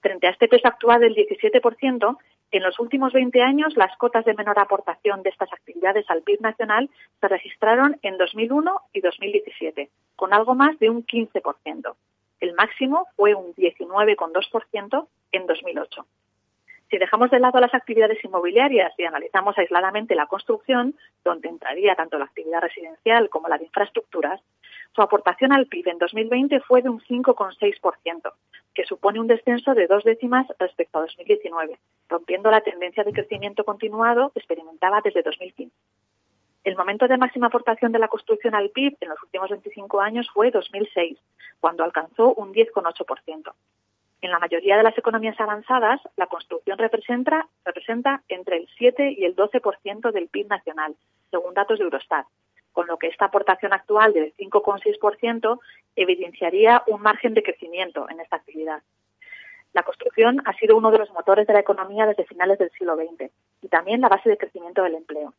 Frente 0.00 0.26
a 0.26 0.30
este 0.30 0.48
peso 0.48 0.68
actual 0.68 1.00
del 1.00 1.14
17%, 1.14 2.18
en 2.52 2.62
los 2.62 2.78
últimos 2.78 3.12
20 3.12 3.42
años 3.42 3.76
las 3.76 3.96
cotas 3.96 4.24
de 4.24 4.34
menor 4.34 4.58
aportación 4.58 5.22
de 5.22 5.30
estas 5.30 5.52
actividades 5.52 6.08
al 6.08 6.22
PIB 6.22 6.40
nacional 6.40 6.90
se 7.20 7.28
registraron 7.28 7.98
en 8.02 8.16
2001 8.18 8.80
y 8.92 9.00
2017, 9.00 9.90
con 10.14 10.32
algo 10.32 10.54
más 10.54 10.78
de 10.78 10.90
un 10.90 11.04
15%. 11.04 11.94
El 12.40 12.54
máximo 12.54 13.06
fue 13.16 13.34
un 13.34 13.54
19,2% 13.54 15.06
en 15.32 15.46
2008. 15.46 16.06
Si 16.88 16.98
dejamos 16.98 17.30
de 17.30 17.40
lado 17.40 17.58
las 17.58 17.74
actividades 17.74 18.22
inmobiliarias 18.24 18.92
y 18.96 19.04
analizamos 19.04 19.58
aisladamente 19.58 20.14
la 20.14 20.26
construcción, 20.26 20.94
donde 21.24 21.48
entraría 21.48 21.96
tanto 21.96 22.16
la 22.16 22.26
actividad 22.26 22.60
residencial 22.60 23.28
como 23.28 23.48
la 23.48 23.58
de 23.58 23.64
infraestructuras, 23.64 24.40
su 24.94 25.02
aportación 25.02 25.52
al 25.52 25.66
PIB 25.66 25.88
en 25.88 25.98
2020 25.98 26.60
fue 26.60 26.82
de 26.82 26.88
un 26.88 27.00
5,6%, 27.00 28.32
que 28.72 28.84
supone 28.84 29.18
un 29.18 29.26
descenso 29.26 29.74
de 29.74 29.88
dos 29.88 30.04
décimas 30.04 30.46
respecto 30.58 30.98
a 30.98 31.02
2019, 31.02 31.76
rompiendo 32.08 32.50
la 32.50 32.60
tendencia 32.60 33.02
de 33.02 33.12
crecimiento 33.12 33.64
continuado 33.64 34.30
que 34.30 34.38
experimentaba 34.38 35.00
desde 35.02 35.22
2015. 35.22 35.74
El 36.66 36.74
momento 36.74 37.06
de 37.06 37.16
máxima 37.16 37.46
aportación 37.46 37.92
de 37.92 38.00
la 38.00 38.08
construcción 38.08 38.56
al 38.56 38.70
PIB 38.70 38.96
en 39.00 39.10
los 39.10 39.22
últimos 39.22 39.50
25 39.50 40.00
años 40.00 40.28
fue 40.34 40.50
2006, 40.50 41.16
cuando 41.60 41.84
alcanzó 41.84 42.34
un 42.34 42.52
10,8%. 42.52 43.52
En 44.20 44.30
la 44.32 44.40
mayoría 44.40 44.76
de 44.76 44.82
las 44.82 44.98
economías 44.98 45.40
avanzadas, 45.40 46.00
la 46.16 46.26
construcción 46.26 46.76
representa, 46.76 47.46
entre 48.26 48.56
el 48.56 48.68
7 48.78 49.14
y 49.16 49.24
el 49.24 49.36
12% 49.36 50.10
del 50.10 50.26
PIB 50.26 50.48
nacional, 50.48 50.96
según 51.30 51.54
datos 51.54 51.78
de 51.78 51.84
Eurostat, 51.84 52.26
con 52.72 52.88
lo 52.88 52.98
que 52.98 53.06
esta 53.06 53.26
aportación 53.26 53.72
actual 53.72 54.12
del 54.12 54.34
5,6% 54.34 55.60
evidenciaría 55.94 56.82
un 56.88 57.00
margen 57.00 57.34
de 57.34 57.44
crecimiento 57.44 58.10
en 58.10 58.18
esta 58.18 58.38
actividad. 58.38 58.82
La 59.72 59.84
construcción 59.84 60.42
ha 60.44 60.52
sido 60.54 60.76
uno 60.76 60.90
de 60.90 60.98
los 60.98 61.12
motores 61.12 61.46
de 61.46 61.52
la 61.52 61.60
economía 61.60 62.06
desde 62.06 62.24
finales 62.24 62.58
del 62.58 62.72
siglo 62.72 62.96
XX 62.96 63.30
y 63.62 63.68
también 63.68 64.00
la 64.00 64.08
base 64.08 64.28
de 64.28 64.36
crecimiento 64.36 64.82
del 64.82 64.96
empleo 64.96 65.32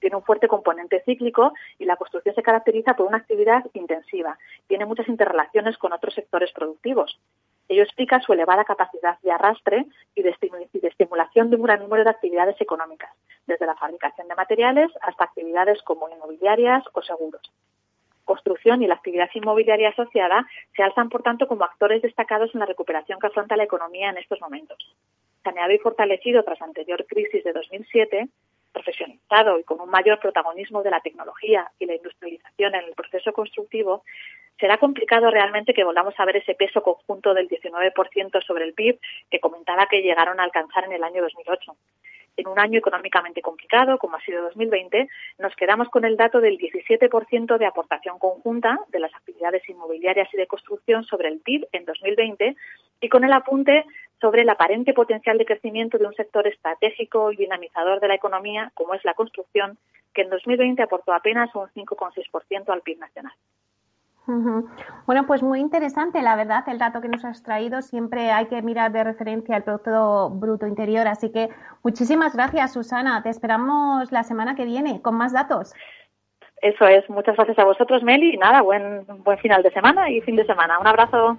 tiene 0.00 0.16
un 0.16 0.22
fuerte 0.22 0.48
componente 0.48 1.02
cíclico 1.04 1.52
y 1.78 1.84
la 1.84 1.96
construcción 1.96 2.34
se 2.34 2.42
caracteriza 2.42 2.94
por 2.94 3.06
una 3.06 3.18
actividad 3.18 3.64
intensiva. 3.74 4.38
Tiene 4.66 4.86
muchas 4.86 5.08
interrelaciones 5.08 5.78
con 5.78 5.92
otros 5.92 6.14
sectores 6.14 6.50
productivos. 6.52 7.18
Ello 7.68 7.84
explica 7.84 8.20
su 8.20 8.32
elevada 8.32 8.64
capacidad 8.64 9.20
de 9.20 9.30
arrastre 9.30 9.86
y 10.16 10.22
de, 10.22 10.34
estimulación 10.82 11.50
de 11.50 11.56
un 11.56 11.62
gran 11.62 11.78
número 11.78 12.02
de 12.02 12.10
actividades 12.10 12.60
económicas, 12.60 13.10
desde 13.46 13.64
la 13.64 13.76
fabricación 13.76 14.26
de 14.26 14.34
materiales 14.34 14.90
hasta 15.02 15.22
actividades 15.22 15.80
como 15.82 16.08
inmobiliarias 16.08 16.82
o 16.94 17.02
seguros. 17.02 17.42
Construcción 18.24 18.82
y 18.82 18.88
la 18.88 18.94
actividad 18.94 19.30
inmobiliaria 19.34 19.90
asociada 19.90 20.48
se 20.74 20.82
alzan, 20.82 21.10
por 21.10 21.22
tanto, 21.22 21.46
como 21.46 21.64
actores 21.64 22.02
destacados 22.02 22.52
en 22.54 22.60
la 22.60 22.66
recuperación 22.66 23.20
que 23.20 23.28
afronta 23.28 23.56
la 23.56 23.64
economía 23.64 24.10
en 24.10 24.18
estos 24.18 24.40
momentos. 24.40 24.78
Saneado 25.44 25.72
y 25.72 25.78
fortalecido 25.78 26.42
tras 26.42 26.58
la 26.58 26.66
anterior 26.66 27.06
crisis 27.06 27.44
de 27.44 27.52
2007, 27.52 28.28
profesionalizado 28.72 29.58
y 29.58 29.64
con 29.64 29.80
un 29.80 29.90
mayor 29.90 30.18
protagonismo 30.18 30.82
de 30.82 30.90
la 30.90 31.00
tecnología 31.00 31.70
y 31.78 31.86
la 31.86 31.94
industrialización 31.94 32.74
en 32.74 32.84
el 32.84 32.94
proceso 32.94 33.32
constructivo, 33.32 34.04
será 34.58 34.78
complicado 34.78 35.30
realmente 35.30 35.72
que 35.72 35.84
volvamos 35.84 36.14
a 36.18 36.24
ver 36.24 36.36
ese 36.36 36.54
peso 36.54 36.82
conjunto 36.82 37.34
del 37.34 37.48
19% 37.48 38.44
sobre 38.46 38.64
el 38.64 38.74
PIB 38.74 38.98
que 39.30 39.40
comentaba 39.40 39.86
que 39.86 40.02
llegaron 40.02 40.38
a 40.38 40.44
alcanzar 40.44 40.84
en 40.84 40.92
el 40.92 41.02
año 41.02 41.22
2008. 41.22 41.76
En 42.40 42.48
un 42.48 42.58
año 42.58 42.78
económicamente 42.78 43.42
complicado, 43.42 43.98
como 43.98 44.16
ha 44.16 44.20
sido 44.22 44.42
2020, 44.44 45.08
nos 45.40 45.54
quedamos 45.56 45.90
con 45.90 46.06
el 46.06 46.16
dato 46.16 46.40
del 46.40 46.56
17% 46.56 47.58
de 47.58 47.66
aportación 47.66 48.18
conjunta 48.18 48.80
de 48.88 48.98
las 48.98 49.14
actividades 49.14 49.68
inmobiliarias 49.68 50.32
y 50.32 50.38
de 50.38 50.46
construcción 50.46 51.04
sobre 51.04 51.28
el 51.28 51.40
PIB 51.40 51.68
en 51.72 51.84
2020 51.84 52.56
y 53.02 53.08
con 53.10 53.24
el 53.24 53.32
apunte 53.34 53.84
sobre 54.22 54.40
el 54.40 54.48
aparente 54.48 54.94
potencial 54.94 55.36
de 55.36 55.44
crecimiento 55.44 55.98
de 55.98 56.06
un 56.06 56.14
sector 56.14 56.46
estratégico 56.46 57.30
y 57.30 57.36
dinamizador 57.36 58.00
de 58.00 58.08
la 58.08 58.14
economía, 58.14 58.72
como 58.72 58.94
es 58.94 59.04
la 59.04 59.12
construcción, 59.12 59.76
que 60.14 60.22
en 60.22 60.30
2020 60.30 60.82
aportó 60.82 61.12
apenas 61.12 61.54
un 61.54 61.68
5,6% 61.68 62.70
al 62.70 62.80
PIB 62.80 63.00
nacional. 63.00 63.34
Bueno, 65.06 65.26
pues 65.26 65.42
muy 65.42 65.60
interesante, 65.60 66.22
la 66.22 66.36
verdad, 66.36 66.64
el 66.68 66.78
dato 66.78 67.00
que 67.00 67.08
nos 67.08 67.24
has 67.24 67.42
traído. 67.42 67.82
Siempre 67.82 68.30
hay 68.30 68.46
que 68.46 68.62
mirar 68.62 68.92
de 68.92 69.04
referencia 69.04 69.56
el 69.56 69.62
Producto 69.62 70.30
Bruto 70.30 70.66
Interior. 70.66 71.06
Así 71.08 71.30
que 71.32 71.48
muchísimas 71.82 72.34
gracias, 72.34 72.72
Susana. 72.72 73.22
Te 73.22 73.30
esperamos 73.30 74.12
la 74.12 74.22
semana 74.22 74.54
que 74.54 74.64
viene 74.64 75.02
con 75.02 75.16
más 75.16 75.32
datos. 75.32 75.74
Eso 76.62 76.86
es. 76.86 77.08
Muchas 77.08 77.36
gracias 77.36 77.58
a 77.58 77.64
vosotros, 77.64 78.02
Meli. 78.02 78.34
Y 78.34 78.36
nada, 78.36 78.62
buen, 78.62 79.06
buen 79.24 79.38
final 79.38 79.62
de 79.62 79.72
semana 79.72 80.10
y 80.10 80.20
fin 80.20 80.36
de 80.36 80.44
semana. 80.44 80.78
Un 80.78 80.86
abrazo. 80.86 81.38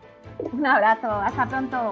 Un 0.52 0.66
abrazo, 0.66 1.08
hasta 1.08 1.46
pronto. 1.46 1.92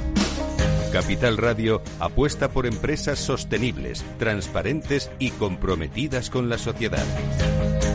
Capital 0.91 1.37
Radio 1.37 1.81
apuesta 2.01 2.49
por 2.49 2.65
empresas 2.65 3.17
sostenibles, 3.17 4.03
transparentes 4.19 5.09
y 5.19 5.31
comprometidas 5.31 6.29
con 6.29 6.49
la 6.49 6.57
sociedad. 6.57 7.05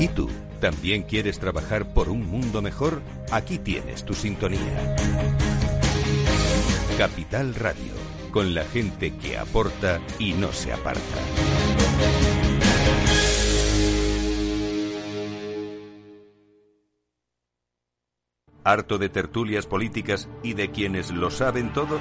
¿Y 0.00 0.08
tú? 0.08 0.30
¿También 0.60 1.02
quieres 1.02 1.38
trabajar 1.38 1.92
por 1.92 2.08
un 2.08 2.26
mundo 2.26 2.62
mejor? 2.62 3.02
Aquí 3.30 3.58
tienes 3.58 4.04
tu 4.06 4.14
sintonía. 4.14 4.96
Capital 6.96 7.54
Radio, 7.54 7.92
con 8.30 8.54
la 8.54 8.64
gente 8.64 9.14
que 9.14 9.36
aporta 9.36 10.00
y 10.18 10.32
no 10.32 10.50
se 10.52 10.72
aparta. 10.72 11.02
¿Harto 18.64 18.96
de 18.96 19.10
tertulias 19.10 19.66
políticas 19.66 20.30
y 20.42 20.54
de 20.54 20.70
quienes 20.70 21.10
lo 21.10 21.30
saben 21.30 21.74
todo? 21.74 22.00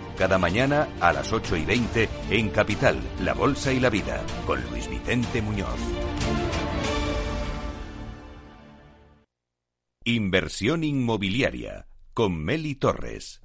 cada 0.21 0.37
mañana 0.37 0.87
a 0.99 1.13
las 1.13 1.33
8 1.33 1.55
y 1.55 1.65
20 1.65 2.07
en 2.29 2.49
Capital, 2.49 3.01
La 3.23 3.33
Bolsa 3.33 3.73
y 3.73 3.79
la 3.79 3.89
Vida, 3.89 4.21
con 4.45 4.61
Luis 4.69 4.87
Vicente 4.87 5.41
Muñoz. 5.41 5.79
Inversión 10.03 10.83
inmobiliaria, 10.83 11.87
con 12.13 12.37
Meli 12.37 12.75
Torres. 12.75 13.41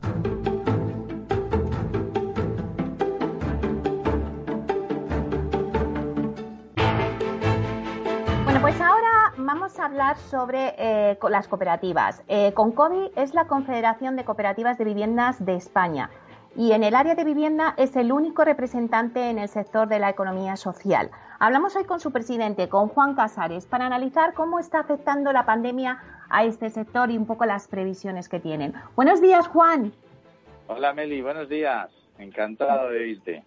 Bueno, 8.44 8.60
pues 8.60 8.78
ahora 8.82 9.32
vamos 9.38 9.78
a 9.78 9.86
hablar 9.86 10.18
sobre 10.18 10.74
eh, 10.76 11.18
las 11.30 11.48
cooperativas. 11.48 12.22
Eh, 12.28 12.52
CONCOVI 12.52 13.12
es 13.16 13.32
la 13.32 13.46
Confederación 13.46 14.16
de 14.16 14.26
Cooperativas 14.26 14.76
de 14.76 14.84
Viviendas 14.84 15.42
de 15.42 15.56
España 15.56 16.10
y 16.56 16.72
en 16.72 16.84
el 16.84 16.94
área 16.94 17.14
de 17.14 17.24
vivienda 17.24 17.74
es 17.76 17.96
el 17.96 18.12
único 18.12 18.44
representante 18.44 19.28
en 19.28 19.38
el 19.38 19.48
sector 19.48 19.88
de 19.88 19.98
la 19.98 20.08
economía 20.08 20.56
social. 20.56 21.10
Hablamos 21.38 21.76
hoy 21.76 21.84
con 21.84 22.00
su 22.00 22.12
presidente, 22.12 22.68
con 22.68 22.88
Juan 22.88 23.14
Casares, 23.14 23.66
para 23.66 23.86
analizar 23.86 24.32
cómo 24.32 24.58
está 24.58 24.80
afectando 24.80 25.32
la 25.32 25.44
pandemia 25.44 26.02
a 26.30 26.44
este 26.44 26.70
sector 26.70 27.10
y 27.10 27.18
un 27.18 27.26
poco 27.26 27.44
las 27.44 27.68
previsiones 27.68 28.28
que 28.28 28.40
tienen. 28.40 28.72
Buenos 28.94 29.20
días, 29.20 29.46
Juan. 29.48 29.92
Hola, 30.66 30.94
Meli, 30.94 31.20
buenos 31.20 31.48
días. 31.48 31.90
Encantado 32.18 32.88
de 32.88 32.98
oírte. 33.00 33.44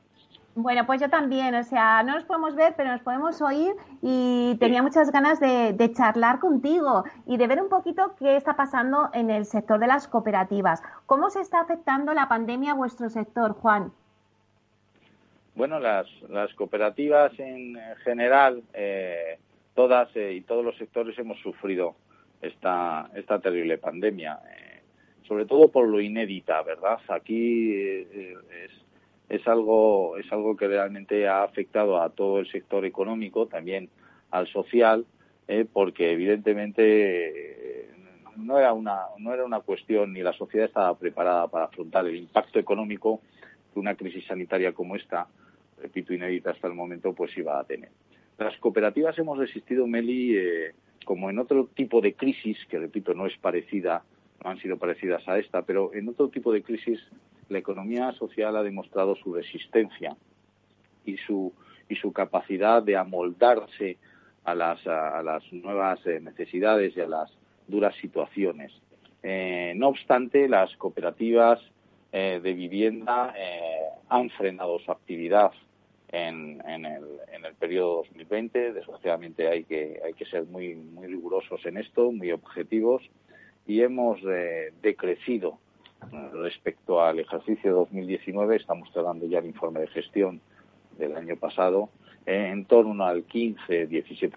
Bueno, 0.56 0.86
pues 0.86 1.00
yo 1.00 1.10
también, 1.10 1.54
o 1.56 1.64
sea, 1.64 2.04
no 2.04 2.16
nos 2.16 2.26
podemos 2.26 2.56
ver, 2.56 2.74
pero 2.76 2.92
nos 2.92 3.02
podemos 3.02 3.42
oír 3.42 3.74
y 4.02 4.58
tenía 4.60 4.82
muchas 4.82 5.12
ganas 5.12 5.40
de, 5.40 5.92
charlar 5.94 6.40
contigo 6.40 7.04
y 7.26 7.38
de 7.38 7.48
ver 7.48 7.62
un 7.62 7.70
poquito 7.70 8.16
qué 8.18 8.36
está 8.36 8.56
pasando 8.56 9.10
en 9.14 9.30
el 9.30 9.46
sector 9.46 9.80
de 9.80 9.88
las 9.88 10.08
cooperativas. 10.08 10.82
¿Cómo 11.06 11.30
se 11.30 11.42
está 11.42 11.62
afectando 11.62 12.14
la 12.14 12.28
pandemia 12.28 12.72
a 12.72 12.76
vuestro 12.76 13.10
sector, 13.10 13.54
Juan? 13.54 13.92
Bueno, 15.56 15.80
las, 15.80 16.08
cooperativas 16.56 17.32
en 17.40 17.78
general, 18.04 18.64
eh, 18.74 19.38
todas 19.76 20.10
eh, 20.16 20.34
y 20.34 20.42
todos 20.42 20.66
los 20.66 20.78
sectores 20.78 21.18
hemos 21.20 21.40
sufrido 21.40 21.96
esta, 22.42 23.10
esta 23.14 23.40
terrible 23.40 23.78
pandemia, 23.78 24.40
eh, 24.50 24.82
sobre 25.28 25.46
todo 25.46 25.70
por 25.70 25.88
lo 25.88 26.02
inédita, 26.02 26.64
¿verdad? 26.64 27.00
Aquí 27.10 27.76
es 27.76 28.72
es 29.30 29.48
algo, 29.48 30.18
es 30.18 30.32
algo 30.32 30.58
que 30.58 30.68
realmente 30.68 31.28
ha 31.28 31.44
afectado 31.44 32.02
a 32.02 32.10
todo 32.10 32.40
el 32.40 32.52
sector 32.52 32.84
económico, 32.84 33.46
también 33.48 33.90
al 34.32 34.48
social, 34.48 35.06
eh, 35.48 35.66
porque 35.72 36.12
evidentemente 36.12 37.84
eh, 37.84 37.90
no 38.38 38.58
era 38.58 38.74
una 38.74 39.02
no 39.18 39.34
era 39.34 39.46
una 39.46 39.60
cuestión 39.60 40.14
ni 40.14 40.22
la 40.22 40.34
sociedad 40.34 40.68
estaba 40.68 40.98
preparada 40.98 41.48
para 41.48 41.66
afrontar 41.66 42.06
el 42.08 42.16
impacto 42.16 42.60
económico 42.60 43.22
que 43.74 43.80
una 43.80 43.96
crisis 43.96 44.26
sanitaria 44.26 44.74
como 44.74 44.96
esta, 44.96 45.28
repito 45.82 46.14
inédita 46.14 46.52
hasta 46.52 46.68
el 46.68 46.74
momento, 46.74 47.14
pues 47.14 47.38
iba 47.38 47.60
a 47.60 47.64
tener. 47.64 47.90
Las 48.38 48.58
cooperativas 48.58 49.18
hemos 49.20 49.38
resistido, 49.38 49.86
Meli, 49.86 50.38
eh, 50.38 50.74
como 51.06 51.30
en 51.30 51.40
otro 51.40 51.68
tipo 51.76 52.02
de 52.02 52.14
crisis, 52.14 52.58
que 52.70 52.80
repito 52.80 53.14
no 53.14 53.28
es 53.28 53.38
parecida, 53.38 54.04
no 54.44 54.50
han 54.50 54.60
sido 54.60 54.78
parecidas 54.78 55.28
a 55.28 55.38
esta, 55.38 55.62
pero 55.64 55.94
en 55.94 56.08
otro 56.10 56.30
tipo 56.30 56.52
de 56.52 56.64
crisis 56.64 57.00
la 57.50 57.60
economía 57.60 58.12
social 58.14 58.56
ha 58.56 58.64
demostrado 58.64 59.16
su 59.16 59.34
resistencia 59.34 60.16
y 61.06 61.18
su, 61.18 61.52
y 61.90 61.96
su 61.96 62.14
capacidad 62.14 62.82
de 62.82 62.96
amoldarse 62.96 63.98
a 64.44 64.56
las, 64.56 64.86
a 64.88 65.22
las 65.24 65.44
nuevas 65.52 66.00
eh, 66.06 66.20
necesidades 66.20 66.96
y 66.96 67.02
a 67.02 67.08
las 67.08 67.32
duras 67.68 67.96
situaciones. 67.96 68.72
Eh, 69.22 69.74
no 69.76 69.90
obstante, 69.90 70.48
las 70.48 70.76
cooperativas 70.78 71.60
eh, 72.12 72.40
de 72.42 72.54
vivienda 72.54 73.34
han 74.08 74.30
frenado 74.32 74.80
su 74.80 74.92
actividad 74.92 75.52
en, 76.12 76.62
en, 76.68 76.86
el, 76.86 77.04
en 77.32 77.46
el 77.46 77.54
periodo 77.56 77.98
2020. 77.98 78.74
Desgraciadamente 78.74 79.48
hay 79.48 79.66
que, 79.66 80.00
hay 80.04 80.14
que 80.14 80.26
ser 80.26 80.46
muy, 80.46 80.76
muy 80.76 81.08
rigurosos 81.08 81.64
en 81.66 81.78
esto, 81.78 82.12
muy 82.12 82.32
objetivos, 82.32 83.04
y 83.68 83.82
hemos 83.82 84.20
decrecido 84.82 85.60
Respecto 86.34 87.02
al 87.02 87.20
ejercicio 87.20 87.76
2019, 87.76 88.56
estamos 88.56 88.90
tratando 88.92 89.26
ya 89.28 89.40
el 89.40 89.46
informe 89.46 89.82
de 89.82 89.88
gestión 89.88 90.42
del 90.98 91.16
año 91.16 91.36
pasado 91.36 91.90
en 92.26 92.66
torno 92.66 93.04
al 93.06 93.28
15-17%. 93.28 94.32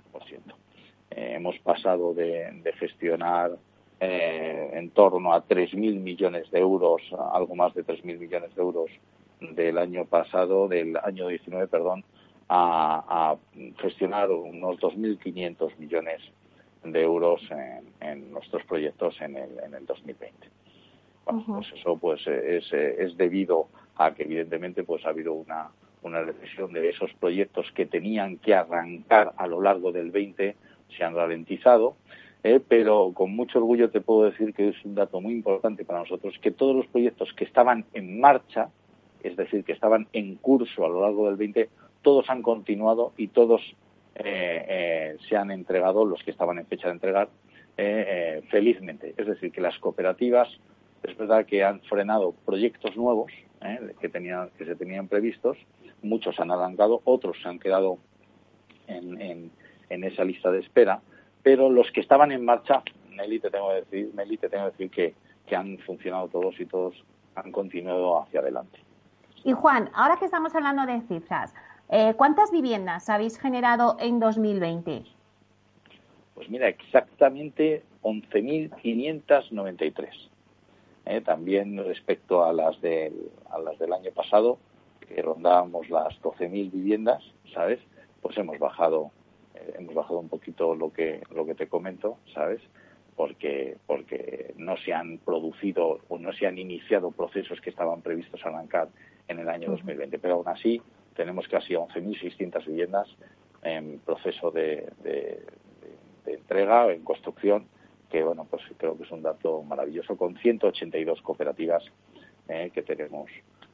Eh, 1.10 1.34
hemos 1.36 1.58
pasado 1.60 2.14
de, 2.14 2.62
gestionar 2.78 3.52
eh, 4.00 4.70
en 4.72 4.90
torno 4.90 5.32
a 5.32 5.46
3.000 5.46 6.00
millones 6.00 6.50
de 6.50 6.58
euros, 6.58 7.02
algo 7.32 7.54
más 7.54 7.74
de 7.74 7.84
3.000 7.84 8.18
millones 8.18 8.54
de 8.54 8.62
euros 8.62 8.90
del 9.40 9.78
año 9.78 10.04
pasado, 10.04 10.68
del 10.68 10.96
año 10.96 11.28
19, 11.28 11.68
perdón, 11.68 12.04
a, 12.48 13.36
gestionar 13.78 14.30
unos 14.30 14.78
2.500 14.78 15.76
millones 15.78 16.20
de 16.84 17.02
euros 17.02 17.40
en, 18.00 18.32
nuestros 18.32 18.64
proyectos 18.64 19.20
en 19.20 19.36
el, 19.36 19.58
en 19.60 19.74
el 19.74 19.86
2020 19.86 20.48
pues 21.24 21.72
eso 21.74 21.96
pues 21.96 22.26
es, 22.26 22.72
es, 22.72 23.16
debido 23.16 23.68
a 23.96 24.12
que 24.14 24.24
evidentemente 24.24 24.82
pues 24.84 25.04
ha 25.06 25.10
habido 25.10 25.32
una, 25.34 25.70
una 26.02 26.22
recesión 26.22 26.72
de 26.72 26.88
esos 26.88 27.12
proyectos 27.14 27.70
que 27.74 27.86
tenían 27.86 28.38
que 28.38 28.54
arrancar 28.54 29.32
a 29.36 29.46
lo 29.46 29.60
largo 29.60 29.92
del 29.92 30.10
20 30.10 30.56
se 30.96 31.04
han 31.04 31.14
ralentizado, 31.14 31.96
eh, 32.42 32.60
pero 32.66 33.12
con 33.14 33.34
mucho 33.34 33.58
orgullo 33.58 33.90
te 33.90 34.00
puedo 34.00 34.24
decir 34.30 34.52
que 34.52 34.68
es 34.68 34.84
un 34.84 34.94
dato 34.94 35.20
muy 35.20 35.32
importante 35.32 35.84
para 35.84 36.00
nosotros 36.00 36.34
que 36.40 36.50
todos 36.50 36.76
los 36.76 36.86
proyectos 36.86 37.32
que 37.34 37.44
estaban 37.44 37.84
en 37.94 38.20
marcha, 38.20 38.68
es 39.22 39.36
decir, 39.36 39.64
que 39.64 39.72
estaban 39.72 40.08
en 40.12 40.34
curso 40.36 40.84
a 40.84 40.88
lo 40.88 41.02
largo 41.02 41.28
del 41.28 41.36
20, 41.36 41.70
todos 42.02 42.28
han 42.28 42.42
continuado 42.42 43.12
y 43.16 43.28
todos 43.28 43.62
eh, 44.16 44.66
eh, 44.68 45.16
se 45.28 45.36
han 45.36 45.50
entregado, 45.50 46.04
los 46.04 46.22
que 46.24 46.32
estaban 46.32 46.58
en 46.58 46.66
fecha 46.66 46.88
de 46.88 46.94
entregar, 46.94 47.28
felizmente. 48.50 49.14
Es 49.16 49.26
decir, 49.26 49.50
que 49.50 49.60
las 49.60 49.76
cooperativas 49.78 50.48
es 51.02 51.16
verdad 51.16 51.46
que 51.46 51.64
han 51.64 51.80
frenado 51.82 52.32
proyectos 52.44 52.96
nuevos 52.96 53.32
¿eh? 53.62 53.94
que, 54.00 54.08
tenían, 54.08 54.50
que 54.56 54.64
se 54.64 54.76
tenían 54.76 55.08
previstos, 55.08 55.58
muchos 56.02 56.38
han 56.40 56.50
arrancado, 56.50 57.02
otros 57.04 57.36
se 57.42 57.48
han 57.48 57.58
quedado 57.58 57.98
en, 58.86 59.50
en, 59.88 60.04
esa 60.04 60.24
lista 60.24 60.50
de 60.50 60.60
espera, 60.60 61.00
pero 61.42 61.70
los 61.70 61.90
que 61.92 62.00
estaban 62.00 62.32
en 62.32 62.44
marcha, 62.44 62.82
Nelly, 63.10 63.40
te 63.40 63.50
tengo 63.50 63.68
que 63.68 63.74
decir, 63.76 64.10
Nelly, 64.14 64.36
te 64.38 64.48
tengo 64.48 64.64
que 64.66 64.70
decir 64.70 64.90
que, 64.90 65.14
que 65.46 65.56
han 65.56 65.78
funcionado 65.78 66.28
todos 66.28 66.58
y 66.60 66.66
todos 66.66 66.94
han 67.34 67.52
continuado 67.52 68.22
hacia 68.22 68.40
adelante. 68.40 68.78
Y 69.44 69.52
Juan, 69.52 69.90
ahora 69.94 70.16
que 70.16 70.26
estamos 70.26 70.54
hablando 70.54 70.86
de 70.86 71.00
cifras, 71.02 71.54
Eh, 71.94 72.14
¿Cuántas 72.16 72.50
viviendas 72.50 73.10
habéis 73.10 73.38
generado 73.38 73.98
en 74.00 74.18
2020? 74.18 75.02
Pues 76.34 76.48
mira, 76.48 76.68
exactamente 76.68 77.82
11.593. 78.02 80.30
Eh, 81.06 81.20
también 81.20 81.76
respecto 81.84 82.44
a 82.44 82.52
las, 82.52 82.80
del, 82.80 83.30
a 83.50 83.58
las 83.58 83.78
del 83.78 83.92
año 83.92 84.12
pasado, 84.12 84.58
que 85.00 85.20
rondábamos 85.20 85.90
las 85.90 86.20
12.000 86.22 86.70
viviendas, 86.70 87.22
¿sabes? 87.52 87.80
Pues 88.20 88.38
hemos 88.38 88.58
bajado 88.58 89.10
eh, 89.54 89.74
hemos 89.78 89.94
bajado 89.94 90.18
un 90.18 90.28
poquito 90.28 90.74
lo 90.74 90.92
que 90.92 91.22
lo 91.34 91.44
que 91.44 91.54
te 91.54 91.66
comento, 91.66 92.18
¿sabes? 92.34 92.60
Porque 93.16 93.76
porque 93.86 94.54
no 94.56 94.76
se 94.78 94.92
han 94.92 95.18
producido 95.18 96.00
o 96.08 96.18
no 96.18 96.32
se 96.32 96.46
han 96.46 96.58
iniciado 96.58 97.10
procesos 97.10 97.60
que 97.60 97.70
estaban 97.70 98.00
previstos 98.02 98.44
arrancar 98.44 98.88
en 99.28 99.38
el 99.38 99.48
año 99.48 99.70
2020, 99.70 100.18
pero 100.18 100.34
aún 100.34 100.48
así 100.48 100.80
tenemos 101.14 101.46
casi 101.48 101.74
11.600 101.74 102.64
viviendas 102.66 103.08
en 103.62 104.00
proceso 104.00 104.50
de, 104.50 104.90
de, 105.02 105.44
de, 106.24 106.34
entrega, 106.34 106.90
en 106.90 107.04
construcción, 107.04 107.66
que 108.12 108.22
bueno, 108.22 108.46
pues 108.48 108.62
creo 108.76 108.96
que 108.96 109.04
es 109.04 109.10
un 109.10 109.22
dato 109.22 109.62
maravilloso, 109.62 110.16
con 110.18 110.36
182 110.36 111.22
cooperativas 111.22 111.82
eh, 112.46 112.70
que 112.72 112.82
tenemos 112.82 113.30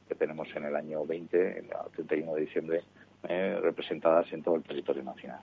que 0.07 0.15
tenemos 0.15 0.47
en 0.55 0.63
el 0.63 0.75
año 0.75 1.05
20, 1.05 1.59
el 1.59 1.67
31 1.93 2.33
de 2.33 2.41
diciembre, 2.41 2.83
eh, 3.27 3.59
representadas 3.61 4.31
en 4.33 4.41
todo 4.41 4.55
el 4.55 4.63
territorio 4.63 5.03
nacional. 5.03 5.41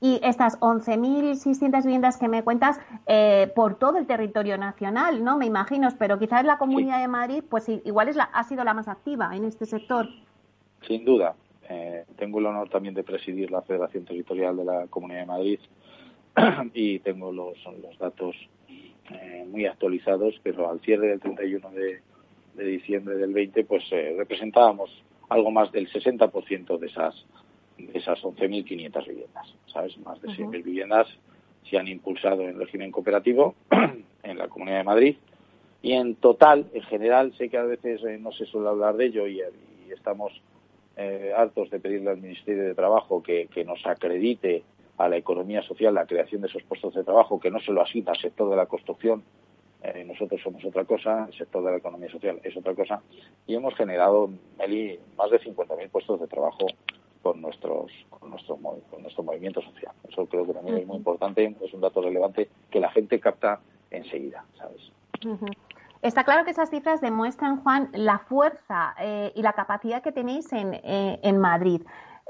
Y 0.00 0.18
estas 0.22 0.58
11.600 0.60 1.82
viviendas 1.82 2.16
que 2.16 2.26
me 2.26 2.42
cuentas 2.42 2.80
eh, 3.06 3.52
por 3.54 3.78
todo 3.78 3.98
el 3.98 4.06
territorio 4.06 4.56
nacional, 4.56 5.22
¿no? 5.22 5.36
Me 5.36 5.44
imagino, 5.44 5.88
pero 5.98 6.18
quizás 6.18 6.42
la 6.46 6.56
Comunidad 6.56 7.02
de 7.02 7.08
Madrid, 7.08 7.44
pues 7.46 7.68
igual 7.68 8.08
es 8.08 8.16
la, 8.16 8.24
ha 8.24 8.44
sido 8.44 8.64
la 8.64 8.72
más 8.72 8.88
activa 8.88 9.36
en 9.36 9.44
este 9.44 9.66
sector. 9.66 10.08
Sin 10.86 11.04
duda. 11.04 11.34
Eh, 11.68 12.06
tengo 12.16 12.38
el 12.38 12.46
honor 12.46 12.70
también 12.70 12.94
de 12.94 13.02
presidir 13.02 13.50
la 13.50 13.60
Federación 13.60 14.06
Territorial 14.06 14.56
de 14.56 14.64
la 14.64 14.86
Comunidad 14.86 15.20
de 15.20 15.26
Madrid 15.26 15.60
y 16.74 16.98
tengo 17.00 17.32
los, 17.32 17.56
los 17.64 17.98
datos 17.98 18.36
eh, 19.10 19.44
muy 19.48 19.66
actualizados, 19.66 20.34
pero 20.42 20.70
al 20.70 20.80
cierre 20.80 21.08
del 21.08 21.20
31 21.20 21.70
de, 21.70 22.00
de 22.54 22.64
diciembre 22.64 23.16
del 23.16 23.32
20, 23.32 23.64
pues 23.64 23.84
eh, 23.92 24.14
representábamos 24.16 24.90
algo 25.28 25.50
más 25.50 25.70
del 25.72 25.90
60% 25.90 26.78
de 26.78 26.86
esas 26.86 27.14
de 27.78 27.98
esas 27.98 28.20
11.500 28.20 29.08
viviendas, 29.08 29.54
¿sabes? 29.72 29.96
Más 30.00 30.20
de 30.20 30.28
100.000 30.28 30.62
viviendas 30.62 31.08
se 31.70 31.78
han 31.78 31.88
impulsado 31.88 32.42
en 32.42 32.58
régimen 32.58 32.90
cooperativo 32.90 33.54
en 34.22 34.36
la 34.36 34.48
Comunidad 34.48 34.78
de 34.78 34.84
Madrid 34.84 35.16
y 35.80 35.92
en 35.92 36.14
total, 36.16 36.66
en 36.74 36.82
general, 36.82 37.32
sé 37.38 37.48
que 37.48 37.56
a 37.56 37.62
veces 37.62 38.02
no 38.20 38.32
se 38.32 38.44
suele 38.44 38.68
hablar 38.68 38.96
de 38.96 39.06
ello 39.06 39.26
y, 39.26 39.40
y 39.40 39.92
estamos 39.92 40.42
eh, 40.96 41.32
hartos 41.34 41.70
de 41.70 41.80
pedirle 41.80 42.10
al 42.10 42.18
Ministerio 42.18 42.64
de 42.64 42.74
Trabajo 42.74 43.22
que, 43.22 43.46
que, 43.46 43.64
nos 43.64 43.84
acredite 43.86 44.62
a 45.00 45.08
la 45.08 45.16
economía 45.16 45.62
social 45.62 45.94
la 45.94 46.04
creación 46.04 46.42
de 46.42 46.48
esos 46.48 46.62
puestos 46.64 46.94
de 46.94 47.02
trabajo, 47.02 47.40
que 47.40 47.50
no 47.50 47.58
se 47.60 47.72
lo 47.72 47.80
asigna 47.80 48.12
al 48.12 48.20
sector 48.20 48.50
de 48.50 48.56
la 48.56 48.66
construcción. 48.66 49.22
Eh, 49.82 50.04
nosotros 50.04 50.42
somos 50.42 50.62
otra 50.62 50.84
cosa, 50.84 51.24
el 51.26 51.38
sector 51.38 51.64
de 51.64 51.70
la 51.70 51.78
economía 51.78 52.10
social 52.10 52.38
es 52.44 52.54
otra 52.54 52.74
cosa, 52.74 53.00
y 53.46 53.54
hemos 53.54 53.74
generado, 53.76 54.30
Meli, 54.58 55.00
más 55.16 55.30
de 55.30 55.40
50.000 55.40 55.88
puestos 55.88 56.20
de 56.20 56.26
trabajo 56.26 56.66
con 57.22 57.40
nuestros 57.40 57.90
con 58.10 58.28
nuestro, 58.28 58.56
con 58.90 59.02
nuestro 59.02 59.22
movimiento 59.22 59.62
social. 59.62 59.92
Eso 60.06 60.26
creo 60.26 60.46
que 60.46 60.52
también 60.52 60.76
es 60.76 60.86
muy 60.86 60.98
importante, 60.98 61.56
es 61.62 61.72
un 61.72 61.80
dato 61.80 62.02
relevante 62.02 62.50
que 62.70 62.78
la 62.78 62.90
gente 62.90 63.18
capta 63.20 63.60
enseguida, 63.90 64.44
¿sabes? 64.58 64.92
Está 66.02 66.24
claro 66.24 66.44
que 66.44 66.50
esas 66.50 66.68
cifras 66.68 67.00
demuestran, 67.00 67.62
Juan, 67.62 67.88
la 67.94 68.18
fuerza 68.18 68.94
eh, 68.98 69.32
y 69.34 69.40
la 69.40 69.54
capacidad 69.54 70.02
que 70.02 70.12
tenéis 70.12 70.52
en, 70.52 70.74
eh, 70.74 71.20
en 71.22 71.38
Madrid. 71.38 71.82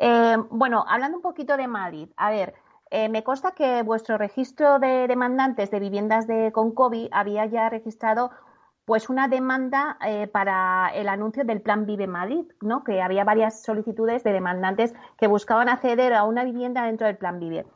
Eh, 0.02 0.36
bueno, 0.48 0.82
hablando 0.88 1.18
un 1.18 1.22
poquito 1.22 1.58
de 1.58 1.68
Madrid, 1.68 2.08
a 2.16 2.30
ver, 2.30 2.54
eh, 2.90 3.10
me 3.10 3.22
consta 3.22 3.52
que 3.52 3.82
vuestro 3.82 4.16
registro 4.16 4.78
de 4.78 5.06
demandantes 5.06 5.70
de 5.70 5.78
viviendas 5.78 6.26
de 6.26 6.52
Concovi 6.52 7.10
había 7.12 7.44
ya 7.44 7.68
registrado 7.68 8.30
pues 8.86 9.10
una 9.10 9.28
demanda 9.28 9.98
eh, 10.04 10.26
para 10.26 10.88
el 10.94 11.06
anuncio 11.06 11.44
del 11.44 11.60
Plan 11.60 11.84
Vive 11.84 12.06
Madrid, 12.06 12.46
¿no? 12.62 12.82
Que 12.82 13.02
había 13.02 13.24
varias 13.24 13.62
solicitudes 13.62 14.24
de 14.24 14.32
demandantes 14.32 14.94
que 15.18 15.26
buscaban 15.26 15.68
acceder 15.68 16.14
a 16.14 16.24
una 16.24 16.44
vivienda 16.44 16.84
dentro 16.86 17.06
del 17.06 17.18
Plan 17.18 17.38
Vive. 17.38 17.66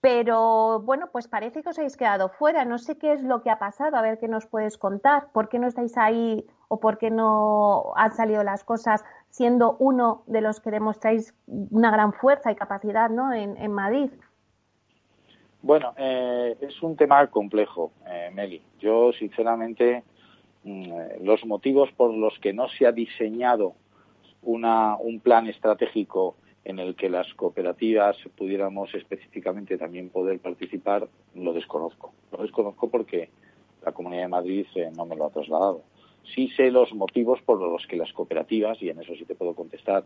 Pero 0.00 0.80
bueno, 0.80 1.10
pues 1.12 1.28
parece 1.28 1.62
que 1.62 1.68
os 1.68 1.78
habéis 1.78 1.96
quedado 1.96 2.30
fuera. 2.30 2.64
No 2.64 2.78
sé 2.78 2.98
qué 2.98 3.12
es 3.12 3.22
lo 3.22 3.42
que 3.42 3.50
ha 3.50 3.58
pasado. 3.58 3.96
A 3.96 4.02
ver 4.02 4.18
qué 4.18 4.28
nos 4.28 4.46
puedes 4.46 4.78
contar. 4.78 5.30
¿Por 5.32 5.48
qué 5.48 5.58
no 5.58 5.66
estáis 5.66 5.96
ahí 5.98 6.46
o 6.68 6.80
por 6.80 6.98
qué 6.98 7.10
no 7.10 7.92
han 7.96 8.12
salido 8.12 8.44
las 8.44 8.62
cosas 8.64 9.04
siendo 9.30 9.76
uno 9.78 10.22
de 10.26 10.40
los 10.40 10.60
que 10.60 10.70
demostráis 10.70 11.34
una 11.46 11.90
gran 11.90 12.12
fuerza 12.12 12.52
y 12.52 12.56
capacidad 12.56 13.10
¿no? 13.10 13.32
en, 13.32 13.72
Madrid? 13.72 14.10
Bueno, 15.62 15.92
eh, 15.96 16.56
es 16.60 16.82
un 16.82 16.96
tema 16.96 17.26
complejo, 17.28 17.92
eh, 18.06 18.30
Meli. 18.32 18.62
Yo, 18.78 19.12
sinceramente, 19.12 20.04
mm, 20.64 21.24
los 21.24 21.44
motivos 21.44 21.90
por 21.92 22.14
los 22.14 22.38
que 22.38 22.52
no 22.52 22.68
se 22.68 22.86
ha 22.86 22.92
diseñado 22.92 23.74
una, 24.42 24.96
un 24.96 25.20
plan 25.20 25.46
estratégico 25.46 26.36
en 26.64 26.78
el 26.78 26.94
que 26.94 27.08
las 27.08 27.32
cooperativas 27.34 28.16
pudiéramos 28.36 28.94
específicamente 28.94 29.78
también 29.78 30.10
poder 30.10 30.38
participar, 30.38 31.08
lo 31.34 31.52
desconozco. 31.54 32.12
Lo 32.30 32.42
desconozco 32.42 32.88
porque 32.90 33.30
la 33.84 33.92
Comunidad 33.92 34.22
de 34.22 34.28
Madrid 34.28 34.66
eh, 34.74 34.90
no 34.94 35.06
me 35.06 35.16
lo 35.16 35.26
ha 35.26 35.30
trasladado. 35.30 35.82
Sí 36.24 36.48
sé 36.56 36.70
los 36.70 36.92
motivos 36.94 37.40
por 37.42 37.60
los 37.60 37.86
que 37.86 37.96
las 37.96 38.12
cooperativas, 38.12 38.82
y 38.82 38.90
en 38.90 39.00
eso 39.00 39.14
sí 39.14 39.24
te 39.24 39.34
puedo 39.34 39.54
contestar 39.54 40.04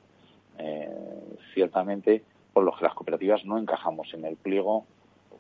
eh, 0.59 0.89
ciertamente, 1.55 2.23
por 2.53 2.65
los 2.65 2.77
que 2.79 2.85
las 2.85 2.95
cooperativas 2.95 3.45
no 3.45 3.59
encajamos 3.59 4.13
en 4.15 4.25
el 4.25 4.37
pliego 4.37 4.85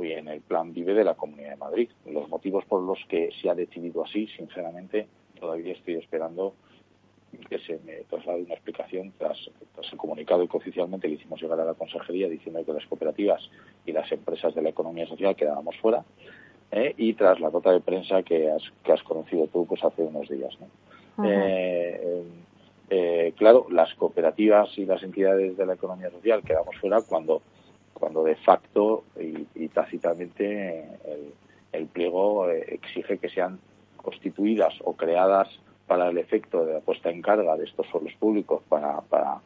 y 0.00 0.12
en 0.12 0.28
el 0.28 0.40
plan 0.40 0.72
Vive 0.72 0.94
de 0.94 1.04
la 1.04 1.14
Comunidad 1.14 1.50
de 1.50 1.56
Madrid. 1.56 1.90
Los 2.06 2.28
motivos 2.28 2.64
por 2.64 2.82
los 2.82 2.98
que 3.08 3.30
se 3.40 3.48
ha 3.48 3.54
decidido 3.54 4.04
así, 4.04 4.26
sinceramente, 4.28 5.06
todavía 5.38 5.72
estoy 5.72 5.94
esperando 5.94 6.54
que 7.48 7.58
se 7.60 7.78
me 7.84 7.94
traslade 8.10 8.42
una 8.42 8.54
explicación 8.54 9.12
tras, 9.18 9.50
tras 9.74 9.90
el 9.90 9.98
comunicado 9.98 10.46
que 10.46 10.56
oficialmente 10.56 11.08
le 11.08 11.14
hicimos 11.14 11.40
llegar 11.40 11.58
a 11.60 11.64
la 11.64 11.74
Consejería 11.74 12.28
diciendo 12.28 12.64
que 12.64 12.72
las 12.72 12.86
cooperativas 12.86 13.48
y 13.86 13.92
las 13.92 14.10
empresas 14.12 14.54
de 14.54 14.62
la 14.62 14.68
economía 14.68 15.06
social 15.06 15.34
quedábamos 15.34 15.76
fuera 15.78 16.04
¿eh? 16.72 16.94
y 16.96 17.14
tras 17.14 17.38
la 17.38 17.50
nota 17.50 17.70
de 17.70 17.80
prensa 17.80 18.22
que 18.22 18.50
has, 18.50 18.62
que 18.82 18.92
has 18.92 19.02
conocido 19.02 19.46
tú 19.46 19.66
pues 19.66 19.84
hace 19.84 20.02
unos 20.02 20.28
días. 20.28 20.56
¿no? 20.58 21.24
eh, 21.24 22.24
eh, 22.90 23.32
claro, 23.36 23.66
las 23.70 23.94
cooperativas 23.94 24.76
y 24.76 24.86
las 24.86 25.02
entidades 25.02 25.56
de 25.56 25.66
la 25.66 25.74
economía 25.74 26.10
social 26.10 26.42
quedamos 26.42 26.76
fuera 26.76 27.00
cuando, 27.02 27.42
cuando 27.94 28.24
de 28.24 28.36
facto 28.36 29.04
y, 29.18 29.46
y 29.54 29.68
tácitamente 29.68 30.80
el, 31.04 31.32
el 31.72 31.86
pliego 31.86 32.50
eh, 32.50 32.64
exige 32.68 33.18
que 33.18 33.28
sean 33.28 33.58
constituidas 33.96 34.74
o 34.84 34.94
creadas 34.94 35.48
para 35.86 36.08
el 36.08 36.18
efecto 36.18 36.64
de 36.64 36.74
la 36.74 36.80
puesta 36.80 37.10
en 37.10 37.22
carga 37.22 37.56
de 37.56 37.64
estos 37.64 37.86
suelos 37.88 38.12
públicos 38.18 38.62
para, 38.68 39.00
para, 39.02 39.40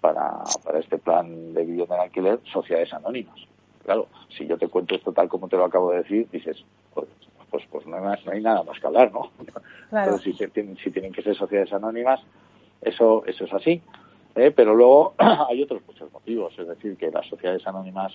para, 0.00 0.42
para 0.64 0.78
este 0.78 0.98
plan 0.98 1.52
de 1.52 1.64
vivienda 1.64 1.96
en 1.96 2.02
alquiler, 2.02 2.40
sociedades 2.44 2.92
anónimas. 2.92 3.38
Claro, 3.84 4.08
si 4.28 4.46
yo 4.46 4.58
te 4.58 4.68
cuento 4.68 4.94
esto 4.94 5.12
tal 5.12 5.28
como 5.28 5.48
te 5.48 5.56
lo 5.56 5.64
acabo 5.64 5.90
de 5.92 5.98
decir, 5.98 6.28
dices, 6.30 6.64
pues, 6.94 7.08
pues, 7.50 7.64
pues 7.70 7.86
no, 7.86 7.96
hay 7.96 8.02
más, 8.02 8.24
no 8.24 8.32
hay 8.32 8.40
nada 8.40 8.62
más 8.62 8.78
que 8.78 8.86
hablar, 8.86 9.12
¿no? 9.12 9.30
Claro. 9.90 10.12
Entonces, 10.12 10.36
si, 10.36 10.46
tienen, 10.48 10.76
si 10.76 10.90
tienen 10.90 11.12
que 11.12 11.22
ser 11.22 11.34
sociedades 11.34 11.72
anónimas, 11.72 12.20
eso, 12.80 13.24
eso 13.26 13.44
es 13.44 13.52
así. 13.52 13.82
¿eh? 14.34 14.50
Pero 14.54 14.74
luego 14.74 15.14
hay 15.18 15.62
otros 15.62 15.82
muchos 15.86 16.12
motivos, 16.12 16.58
es 16.58 16.68
decir, 16.68 16.96
que 16.96 17.10
las 17.10 17.26
sociedades 17.26 17.66
anónimas 17.66 18.12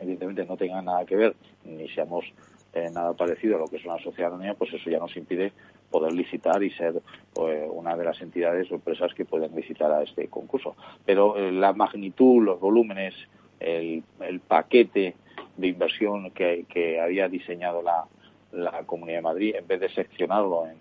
evidentemente 0.00 0.46
no 0.46 0.56
tengan 0.56 0.86
nada 0.86 1.04
que 1.04 1.16
ver, 1.16 1.36
ni 1.64 1.88
seamos 1.90 2.24
eh, 2.72 2.88
nada 2.92 3.12
parecido 3.12 3.56
a 3.56 3.58
lo 3.58 3.66
que 3.66 3.76
es 3.76 3.84
una 3.84 3.98
sociedad 3.98 4.32
anónima, 4.32 4.54
pues 4.54 4.72
eso 4.72 4.88
ya 4.88 4.98
nos 4.98 5.14
impide 5.16 5.52
poder 5.90 6.12
licitar 6.12 6.62
y 6.62 6.70
ser 6.70 7.02
pues, 7.34 7.68
una 7.70 7.96
de 7.96 8.04
las 8.04 8.20
entidades 8.22 8.70
o 8.70 8.76
empresas 8.76 9.12
que 9.12 9.24
pueden 9.24 9.54
licitar 9.54 9.92
a 9.92 10.02
este 10.02 10.28
concurso. 10.28 10.76
Pero 11.04 11.36
eh, 11.36 11.52
la 11.52 11.72
magnitud, 11.72 12.42
los 12.42 12.60
volúmenes, 12.60 13.14
el, 13.60 14.02
el 14.20 14.40
paquete 14.40 15.14
de 15.56 15.66
inversión 15.66 16.30
que, 16.30 17.00
había 17.00 17.28
diseñado 17.28 17.82
la, 17.82 18.04
la 18.52 18.82
Comunidad 18.84 19.18
de 19.18 19.22
Madrid, 19.22 19.54
en 19.56 19.66
vez 19.66 19.80
de 19.80 19.88
seccionarlo 19.90 20.66
en, 20.66 20.78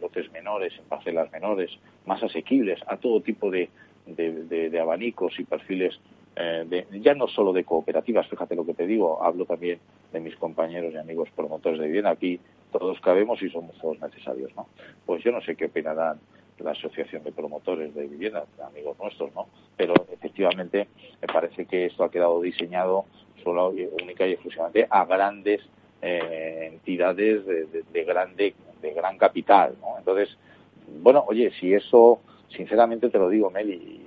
lotes 0.00 0.30
menores, 0.30 0.74
en 0.78 0.84
parcelas 0.84 1.32
menores, 1.32 1.70
más 2.04 2.22
asequibles 2.22 2.80
a 2.86 2.98
todo 2.98 3.22
tipo 3.22 3.50
de, 3.50 3.70
de, 4.04 4.44
de, 4.44 4.68
de 4.68 4.80
abanicos 4.80 5.38
y 5.38 5.44
perfiles 5.44 5.98
eh, 6.38 6.66
de, 6.68 7.00
ya 7.00 7.14
no 7.14 7.28
solo 7.28 7.54
de 7.54 7.64
cooperativas, 7.64 8.28
fíjate 8.28 8.54
lo 8.54 8.66
que 8.66 8.74
te 8.74 8.86
digo, 8.86 9.24
hablo 9.24 9.46
también 9.46 9.78
de 10.12 10.20
mis 10.20 10.36
compañeros 10.36 10.92
y 10.92 10.98
amigos 10.98 11.30
promotores 11.34 11.80
de 11.80 11.86
vivienda. 11.86 12.10
Aquí 12.10 12.38
todos 12.70 13.00
cabemos 13.00 13.40
y 13.42 13.48
somos 13.48 13.74
todos 13.78 13.98
necesarios, 14.00 14.54
¿no? 14.54 14.68
Pues 15.06 15.24
yo 15.24 15.32
no 15.32 15.40
sé 15.40 15.56
qué 15.56 15.64
opinarán 15.64 16.20
la 16.58 16.72
Asociación 16.72 17.22
de 17.24 17.32
Promotores 17.32 17.94
de 17.94 18.06
Vivienda, 18.06 18.44
amigos 18.66 18.96
nuestros, 18.98 19.34
¿no? 19.34 19.48
Pero 19.76 19.94
efectivamente 20.10 20.88
me 21.20 21.28
parece 21.28 21.66
que 21.66 21.86
esto 21.86 22.04
ha 22.04 22.10
quedado 22.10 22.40
diseñado 22.40 23.04
solo 23.42 23.72
única 24.02 24.26
y 24.26 24.32
exclusivamente 24.32 24.86
a 24.88 25.04
grandes 25.04 25.60
eh, 26.02 26.70
entidades 26.72 27.46
de, 27.46 27.64
de, 27.66 27.84
de, 27.92 28.04
grande, 28.04 28.54
de 28.80 28.92
gran 28.92 29.18
capital, 29.18 29.76
¿no? 29.80 29.98
Entonces, 29.98 30.36
bueno, 31.02 31.24
oye, 31.26 31.52
si 31.58 31.74
eso, 31.74 32.20
sinceramente 32.48 33.10
te 33.10 33.18
lo 33.18 33.28
digo, 33.28 33.50
Meli, 33.50 34.00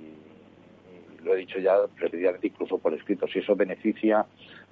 lo 1.24 1.34
he 1.34 1.38
dicho 1.38 1.58
ya 1.58 1.76
previamente 1.98 2.48
incluso 2.48 2.78
por 2.78 2.94
escrito, 2.94 3.26
si 3.28 3.40
eso 3.40 3.54
beneficia 3.54 4.26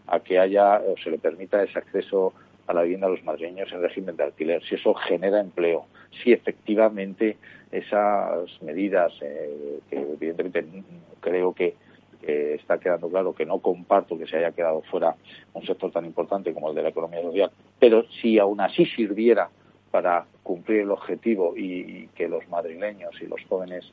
a 0.07 0.21
que 0.21 0.39
haya 0.39 0.81
o 0.81 0.97
se 1.03 1.11
le 1.11 1.19
permita 1.19 1.63
ese 1.63 1.79
acceso 1.79 2.33
a 2.69 2.75
la 2.75 2.83
vivienda 2.83 3.07
a 3.07 3.11
los 3.11 3.25
madrileños 3.25 3.73
en 3.73 3.83
régimen 3.83 4.15
de 4.17 4.25
alquiler, 4.25 4.63
si 4.63 4.75
eso 4.75 4.95
genera 4.95 5.41
empleo, 5.41 5.87
si 6.23 6.33
efectivamente 6.33 7.39
esas 7.73 8.63
medidas, 8.63 9.13
eh, 9.23 9.81
que 9.91 9.97
evidentemente 9.97 10.65
creo 11.21 11.53
que, 11.53 11.75
está 12.21 12.79
quedando 12.79 13.09
claro 13.09 13.33
que 13.33 13.47
no 13.47 13.61
comparto 13.61 14.19
que 14.19 14.27
se 14.27 14.37
haya 14.37 14.51
quedado 14.51 14.83
fuera 14.83 15.15
un 15.55 15.65
sector 15.65 15.91
tan 15.91 16.05
importante 16.05 16.53
como 16.53 16.69
el 16.69 16.75
de 16.75 16.83
la 16.83 16.89
economía 16.91 17.23
social, 17.23 17.51
pero 17.79 18.05
si 18.21 18.39
aún 18.39 18.61
así 18.61 18.85
sirviera 18.85 19.49
para 19.91 20.27
cumplir 20.43 20.81
el 20.81 20.91
objetivo 20.91 21.55
y, 21.57 22.09
que 22.17 22.29
los 22.29 22.47
madrileños 22.49 23.15
y 23.23 23.27
los 23.27 23.41
jóvenes 23.49 23.93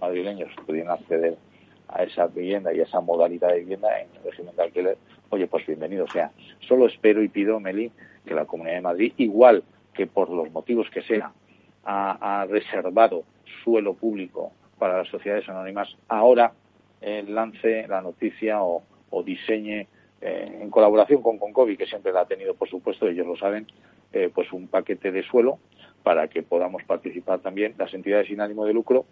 madrileños 0.00 0.50
pudieran 0.66 0.94
acceder 0.94 1.36
a 1.88 2.02
esa 2.02 2.26
vivienda 2.26 2.72
y 2.72 2.80
a 2.80 2.84
esa 2.84 3.00
modalidad 3.00 3.50
de 3.50 3.60
vivienda 3.60 4.00
en 4.00 4.08
régimen 4.24 4.56
de 4.56 4.62
alquiler, 4.64 4.98
oye, 5.30 5.46
pues 5.46 5.66
bienvenido 5.66 6.06
sea. 6.08 6.30
Solo 6.60 6.86
espero 6.86 7.22
y 7.22 7.28
pido, 7.28 7.60
Meli, 7.60 7.90
que 8.24 8.34
la 8.34 8.44
Comunidad 8.44 8.76
de 8.76 8.82
Madrid, 8.82 9.12
igual 9.16 9.62
que 9.94 10.06
por 10.06 10.30
los 10.30 10.50
motivos 10.50 10.88
que 10.90 11.02
sea, 11.02 11.32
ha, 11.84 12.46
reservado 12.48 13.24
suelo 13.62 13.94
público 13.94 14.52
para 14.78 14.98
las 14.98 15.08
sociedades 15.08 15.48
anónimas, 15.48 15.96
ahora 16.08 16.52
eh, 17.00 17.24
lance 17.26 17.86
la 17.88 18.02
noticia 18.02 18.62
o, 18.62 18.82
diseñe, 19.24 19.86
eh, 20.20 20.58
en 20.60 20.70
colaboración 20.70 21.22
con 21.22 21.38
Concovi, 21.38 21.76
que 21.76 21.86
siempre 21.86 22.12
la 22.12 22.20
ha 22.20 22.26
tenido, 22.26 22.54
por 22.54 22.68
supuesto, 22.68 23.06
ellos 23.06 23.26
lo 23.26 23.36
saben, 23.36 23.66
eh, 24.12 24.30
pues 24.34 24.52
un 24.52 24.68
paquete 24.68 25.10
de 25.10 25.22
suelo 25.22 25.58
para 26.02 26.28
que 26.28 26.42
podamos 26.42 26.82
participar 26.84 27.40
también 27.40 27.74
las 27.78 27.92
entidades 27.94 28.28
sin 28.28 28.40
ánimo 28.40 28.64
de 28.64 28.74
lucro 28.74 29.06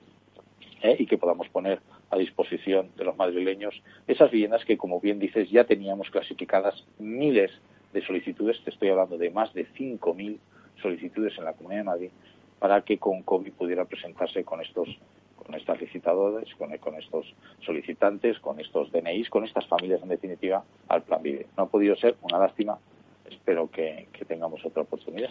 y 0.99 1.07
que 1.07 1.19
podamos 1.19 1.49
poner 1.49 1.81
a 2.11 2.19
disposición 2.19 2.91
de 2.97 3.05
los 3.05 3.17
madrileños 3.17 3.83
esas 4.07 4.31
viviendas 4.31 4.65
que, 4.65 4.77
como 4.77 5.01
bien 5.01 5.19
dices, 5.19 5.51
ya 5.51 5.65
teníamos 5.65 6.11
clasificadas 6.11 6.85
miles 6.99 7.51
de 7.93 8.05
solicitudes, 8.05 8.63
te 8.65 8.71
estoy 8.71 8.91
hablando 8.91 9.17
de 9.17 9.31
más 9.31 9.55
de 9.55 9.67
5.000 9.67 10.39
solicitudes 10.83 11.39
en 11.39 11.45
la 11.45 11.55
Comunidad 11.55 11.81
de 11.81 11.85
Madrid, 11.85 12.11
para 12.59 12.83
que 12.83 12.99
con 12.99 13.23
COVID 13.23 13.53
pudiera 13.53 13.85
presentarse 13.85 14.45
con 14.45 14.61
estos 14.61 14.89
con 15.45 15.55
estas 15.55 15.81
licitadores, 15.81 16.49
con, 16.55 16.73
estos 16.73 17.35
solicitantes, 17.61 18.39
con 18.39 18.61
estos 18.61 18.91
DNIs, 18.91 19.29
con 19.29 19.45
estas 19.45 19.67
familias 19.67 20.03
en 20.03 20.09
definitiva 20.09 20.65
al 20.89 21.03
Plan 21.03 21.23
Vive. 21.23 21.47
No 21.57 21.65
ha 21.65 21.69
podido 21.69 21.95
ser, 21.97 22.17
una 22.23 22.39
lástima, 22.39 22.79
espero 23.29 23.71
que, 23.71 24.09
tengamos 24.27 24.65
otra 24.65 24.83
oportunidad. 24.83 25.31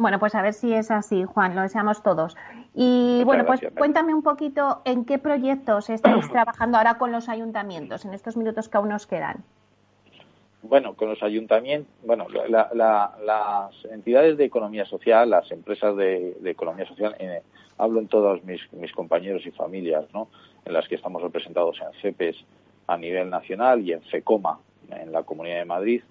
Bueno, 0.00 0.18
pues 0.18 0.34
a 0.34 0.40
ver 0.40 0.54
si 0.54 0.72
es 0.72 0.90
así, 0.90 1.24
Juan, 1.24 1.54
lo 1.54 1.60
deseamos 1.60 2.02
todos. 2.02 2.34
Y 2.74 3.22
bueno, 3.24 3.44
pues 3.44 3.60
cuéntame 3.76 4.14
un 4.14 4.22
poquito 4.22 4.80
en 4.86 5.04
qué 5.04 5.18
proyectos 5.18 5.90
estáis 5.90 6.26
trabajando 6.32 6.78
ahora 6.78 6.96
con 6.96 7.12
los 7.12 7.28
ayuntamientos 7.28 8.06
en 8.06 8.14
estos 8.14 8.34
minutos 8.34 8.70
que 8.70 8.78
aún 8.78 8.88
nos 8.88 9.06
quedan. 9.06 9.44
Bueno, 10.62 10.94
con 10.94 11.10
los 11.10 11.22
ayuntamientos, 11.22 11.92
bueno, 12.02 12.28
las 12.48 13.84
entidades 13.90 14.38
de 14.38 14.46
economía 14.46 14.86
social, 14.86 15.28
las 15.28 15.52
empresas 15.52 15.94
de, 15.94 16.34
economía 16.46 16.86
social, 16.86 17.14
eh, 17.18 17.42
hablo 17.76 18.00
en 18.00 18.08
todos 18.08 18.42
mis, 18.42 18.62
compañeros 18.94 19.44
y 19.44 19.50
familias, 19.50 20.06
¿no? 20.14 20.28
En 20.64 20.72
las 20.72 20.88
que 20.88 20.94
estamos 20.94 21.20
representados 21.20 21.78
en 21.78 22.00
CEPES 22.00 22.36
a 22.86 22.96
nivel 22.96 23.28
nacional 23.28 23.82
y 23.82 23.92
en 23.92 24.00
FECOMA, 24.00 24.60
en 24.92 25.12
la 25.12 25.24
Comunidad 25.24 25.58
de 25.58 25.66
Madrid, 25.66 26.02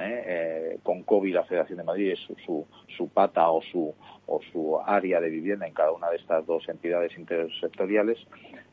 ¿eh? 0.00 0.24
Eh, 0.26 0.78
con 0.82 1.02
COVID 1.02 1.34
la 1.34 1.44
Federación 1.44 1.78
de 1.78 1.84
Madrid 1.84 2.12
es 2.12 2.20
su, 2.44 2.66
su, 2.96 3.08
pata 3.08 3.50
o 3.50 3.62
su, 3.62 3.94
o 4.26 4.40
su 4.52 4.78
área 4.84 5.20
de 5.20 5.30
vivienda 5.30 5.66
en 5.66 5.74
cada 5.74 5.92
una 5.92 6.10
de 6.10 6.16
estas 6.16 6.46
dos 6.46 6.68
entidades 6.68 7.16
intersectoriales, 7.18 8.18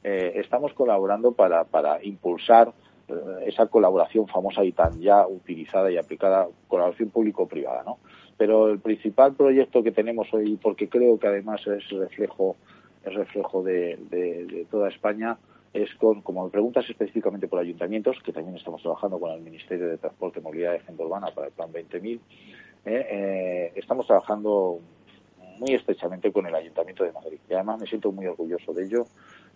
estamos 0.03 0.71
colaborando 0.73 1.31
para, 1.31 1.63
para 1.63 2.03
impulsar 2.03 2.71
eh, 3.07 3.13
esa 3.45 3.67
colaboración 3.67 4.27
famosa 4.27 4.63
y 4.63 4.71
tan 4.71 4.99
ya 4.99 5.27
utilizada 5.27 5.91
y 5.91 5.97
aplicada, 5.97 6.47
colaboración 6.67 7.09
público-privada, 7.09 7.83
¿no? 7.83 7.99
Pero 8.35 8.69
el 8.69 8.79
principal 8.79 9.35
proyecto 9.35 9.83
que 9.83 9.91
tenemos 9.91 10.33
hoy, 10.33 10.57
porque 10.61 10.89
creo 10.89 11.19
que 11.19 11.27
además 11.27 11.61
es 11.67 11.87
reflejo, 11.89 12.55
es 13.05 13.13
reflejo 13.13 13.61
de, 13.61 14.65
toda 14.71 14.89
España, 14.89 15.37
es 15.75 15.93
con, 15.95 16.21
como 16.21 16.49
preguntas 16.49 16.89
específicamente 16.89 17.47
por 17.47 17.59
ayuntamientos, 17.59 18.17
que 18.23 18.31
también 18.31 18.55
estamos 18.55 18.81
trabajando 18.81 19.19
con 19.19 19.31
el 19.31 19.41
Ministerio 19.41 19.89
de 19.89 19.97
Transporte, 19.97 20.39
Movilidad 20.39 20.73
y 20.73 20.77
Agenda 20.77 21.03
Urbana 21.03 21.27
para 21.35 21.47
el 21.47 21.53
Plan 21.53 21.71
20.000, 21.71 22.15
eh, 22.15 22.19
eh, 22.85 23.71
estamos 23.75 24.07
trabajando 24.07 24.79
muy 25.59 25.73
estrechamente 25.73 26.31
con 26.31 26.45
el 26.45 26.55
Ayuntamiento 26.55 27.03
de 27.03 27.11
Madrid. 27.11 27.39
Y 27.49 27.53
además 27.53 27.81
me 27.81 27.87
siento 27.87 28.11
muy 28.11 28.25
orgulloso 28.25 28.73
de 28.73 28.85
ello 28.85 29.05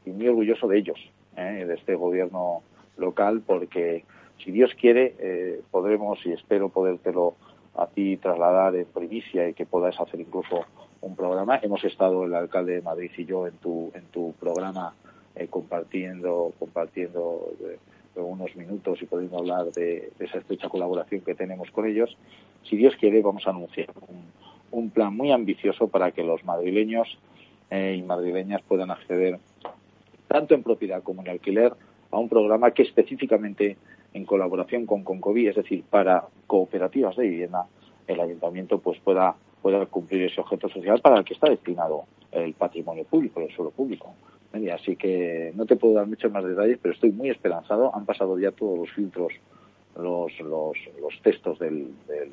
y 0.05 0.12
muy 0.12 0.27
orgulloso 0.27 0.67
de 0.67 0.77
ellos, 0.77 0.99
de 1.36 1.73
este 1.73 1.95
gobierno 1.95 2.63
local 2.97 3.41
porque 3.45 4.03
si 4.43 4.51
Dios 4.51 4.71
quiere 4.75 5.15
eh, 5.19 5.62
podremos 5.71 6.19
y 6.25 6.34
espero 6.34 6.69
podértelo 6.69 7.36
a 7.75 7.88
ti 7.88 8.17
trasladar 8.17 8.75
en 8.75 8.86
primicia 8.86 9.47
y 9.47 9.53
que 9.53 9.65
puedas 9.65 9.97
hacer 9.99 10.19
incluso 10.19 10.65
un 11.01 11.15
programa. 11.15 11.60
Hemos 11.62 11.84
estado 11.86 12.25
el 12.25 12.34
alcalde 12.34 12.73
de 12.73 12.82
Madrid 12.82 13.12
y 13.17 13.25
yo 13.25 13.47
en 13.47 13.53
tu 13.53 13.91
en 13.93 14.03
tu 14.05 14.34
programa 14.34 14.93
eh, 15.36 15.48
compartiendo 15.48 16.54
compartiendo 16.60 17.52
eh, 17.62 17.78
unos 18.15 18.56
minutos 18.56 19.02
y 19.02 19.06
pudiendo 19.06 19.38
hablar 19.38 19.68
de, 19.68 20.12
esa 20.20 20.39
estrecha 20.39 20.68
colaboración 20.68 21.22
que 21.22 21.36
tenemos 21.36 21.72
con 21.72 21.86
ellos. 21.86 22.18
Si 22.63 22.76
Dios 22.76 22.96
quiere 23.00 23.22
vamos 23.22 23.48
a 23.48 23.52
anunciar 23.52 23.88
un, 24.72 24.89
plan 24.89 25.15
muy 25.15 25.32
ambicioso 25.32 25.88
para 25.88 26.12
que 26.12 26.24
los 26.24 26.44
madrileños 26.44 27.18
y 27.72 28.02
madrileñas 28.02 28.62
puedan 28.63 28.92
acceder 28.92 29.39
tanto 30.28 30.56
en 30.56 30.63
propiedad 30.63 31.04
como 31.04 31.22
en 31.22 31.30
alquiler 31.30 31.74
a 32.12 32.18
un 32.18 32.30
programa 32.30 32.72
que 32.72 32.84
específicamente 32.84 33.78
en 34.13 34.26
colaboración 34.26 34.86
con 34.86 35.04
Concovi, 35.04 35.48
es 35.48 35.56
decir, 35.56 35.84
para 35.89 36.26
cooperativas 36.48 37.15
de 37.15 37.28
vivienda, 37.28 37.65
el 38.08 38.20
ayuntamiento 38.20 38.80
pues 38.80 39.00
pueda, 39.00 39.36
pueda 39.62 39.86
cumplir 39.86 40.24
ese 40.24 40.42
objeto 40.42 40.70
social 40.70 41.00
para 41.02 41.20
el 41.20 41.26
que 41.26 41.34
está 41.34 41.50
destinado 41.50 42.06
el 42.32 42.54
patrimonio 42.54 43.04
público, 43.06 43.39
el 43.39 43.54
suelo 43.56 43.72
público. 43.72 44.13
Así 44.74 44.96
que 44.96 45.52
no 45.56 45.66
te 45.66 45.76
puedo 45.76 45.94
dar 45.96 46.08
muchos 46.08 46.32
más 46.32 46.44
detalles, 46.44 46.80
pero 46.82 46.94
estoy 46.94 47.12
muy 47.12 47.30
esperanzado. 47.30 47.96
Han 47.96 48.06
pasado 48.06 48.38
ya 48.40 48.52
todos 48.52 48.80
los 48.80 48.92
filtros, 48.92 49.34
los, 49.96 50.40
los, 50.40 50.78
los 51.02 51.22
textos 51.22 51.60
del, 51.60 51.94
del, 52.08 52.32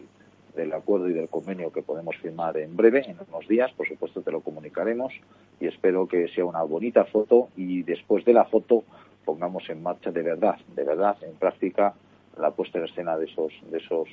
del 0.57 0.73
acuerdo 0.73 1.09
y 1.09 1.13
del 1.13 1.29
convenio 1.29 1.71
que 1.71 1.83
podemos 1.83 2.17
firmar 2.17 2.57
en 2.57 2.75
breve, 2.75 3.05
en 3.07 3.17
unos 3.29 3.47
días, 3.47 3.71
por 3.73 3.87
supuesto 3.87 4.23
te 4.23 4.33
lo 4.33 4.41
comunicaremos 4.41 5.13
y 5.61 5.67
espero 5.67 6.09
que 6.09 6.29
sea 6.29 6.45
una 6.45 6.63
bonita 6.63 7.05
foto 7.05 7.51
y 7.57 7.83
después 7.83 8.25
de 8.25 8.33
la 8.33 8.47
foto 8.47 8.85
pongamos 9.25 9.69
en 9.69 9.83
marcha 9.83 10.11
de 10.11 10.23
verdad, 10.23 10.57
de 10.75 10.85
verdad, 10.85 11.17
en 11.23 11.35
práctica, 11.35 11.95
la 12.39 12.51
puesta 12.51 12.79
en 12.79 12.85
escena 12.85 13.17
de 13.17 13.27
esos, 13.27 13.53
de 13.71 13.79
esos 13.79 14.09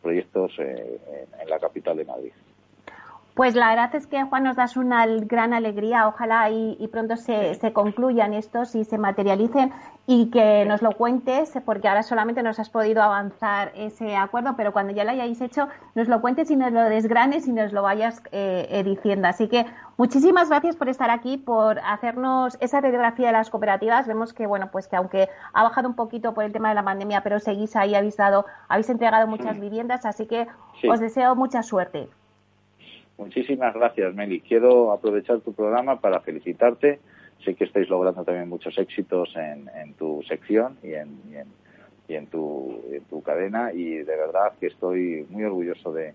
proyectos 0.00 0.52
eh, 0.58 0.98
en 1.40 1.48
la 1.48 1.58
capital 1.58 1.96
de 1.96 2.04
Madrid. 2.04 2.32
Pues 3.34 3.54
la 3.54 3.70
verdad 3.70 3.94
es 3.94 4.06
que, 4.06 4.22
Juan, 4.24 4.44
nos 4.44 4.56
das 4.56 4.76
una 4.76 5.06
gran 5.06 5.54
alegría. 5.54 6.06
Ojalá 6.06 6.50
y, 6.50 6.86
pronto 6.92 7.16
se, 7.16 7.54
se, 7.54 7.72
concluyan 7.72 8.34
estos 8.34 8.74
y 8.74 8.84
se 8.84 8.98
materialicen 8.98 9.72
y 10.06 10.30
que 10.30 10.66
nos 10.66 10.82
lo 10.82 10.92
cuentes, 10.92 11.54
porque 11.64 11.88
ahora 11.88 12.02
solamente 12.02 12.42
nos 12.42 12.58
has 12.58 12.68
podido 12.68 13.02
avanzar 13.02 13.72
ese 13.74 14.16
acuerdo, 14.16 14.54
pero 14.54 14.74
cuando 14.74 14.92
ya 14.92 15.04
lo 15.04 15.12
hayáis 15.12 15.40
hecho, 15.40 15.68
nos 15.94 16.08
lo 16.08 16.20
cuentes 16.20 16.50
y 16.50 16.56
nos 16.56 16.72
lo 16.72 16.82
desgranes 16.82 17.48
y 17.48 17.52
nos 17.52 17.72
lo 17.72 17.82
vayas 17.82 18.22
eh, 18.32 18.82
diciendo. 18.84 19.28
Así 19.28 19.48
que 19.48 19.64
muchísimas 19.96 20.50
gracias 20.50 20.76
por 20.76 20.90
estar 20.90 21.08
aquí, 21.08 21.38
por 21.38 21.78
hacernos 21.78 22.58
esa 22.60 22.82
radiografía 22.82 23.28
de 23.28 23.32
las 23.32 23.48
cooperativas. 23.48 24.06
Vemos 24.06 24.34
que, 24.34 24.46
bueno, 24.46 24.70
pues 24.70 24.88
que 24.88 24.96
aunque 24.96 25.30
ha 25.54 25.62
bajado 25.62 25.88
un 25.88 25.94
poquito 25.94 26.34
por 26.34 26.44
el 26.44 26.52
tema 26.52 26.68
de 26.68 26.74
la 26.74 26.84
pandemia, 26.84 27.22
pero 27.22 27.40
seguís 27.40 27.76
ahí, 27.76 27.94
habéis 27.94 28.18
dado, 28.18 28.44
habéis 28.68 28.90
entregado 28.90 29.26
muchas 29.26 29.58
viviendas, 29.58 30.04
así 30.04 30.26
que 30.26 30.48
os 30.86 31.00
deseo 31.00 31.34
mucha 31.34 31.62
suerte. 31.62 32.10
Muchísimas 33.18 33.74
gracias, 33.74 34.14
Meli. 34.14 34.40
Quiero 34.40 34.92
aprovechar 34.92 35.40
tu 35.40 35.52
programa 35.52 36.00
para 36.00 36.20
felicitarte. 36.20 37.00
Sé 37.44 37.54
que 37.54 37.64
estáis 37.64 37.88
logrando 37.88 38.24
también 38.24 38.48
muchos 38.48 38.76
éxitos 38.78 39.34
en, 39.36 39.94
tu 39.94 40.22
sección 40.22 40.76
y 40.82 40.94
en, 40.94 41.18
en, 42.08 42.26
tu, 42.26 43.22
cadena 43.24 43.72
y 43.72 43.98
de 43.98 44.16
verdad 44.16 44.52
que 44.60 44.66
estoy 44.66 45.26
muy 45.30 45.44
orgulloso 45.44 45.92
de, 45.92 46.14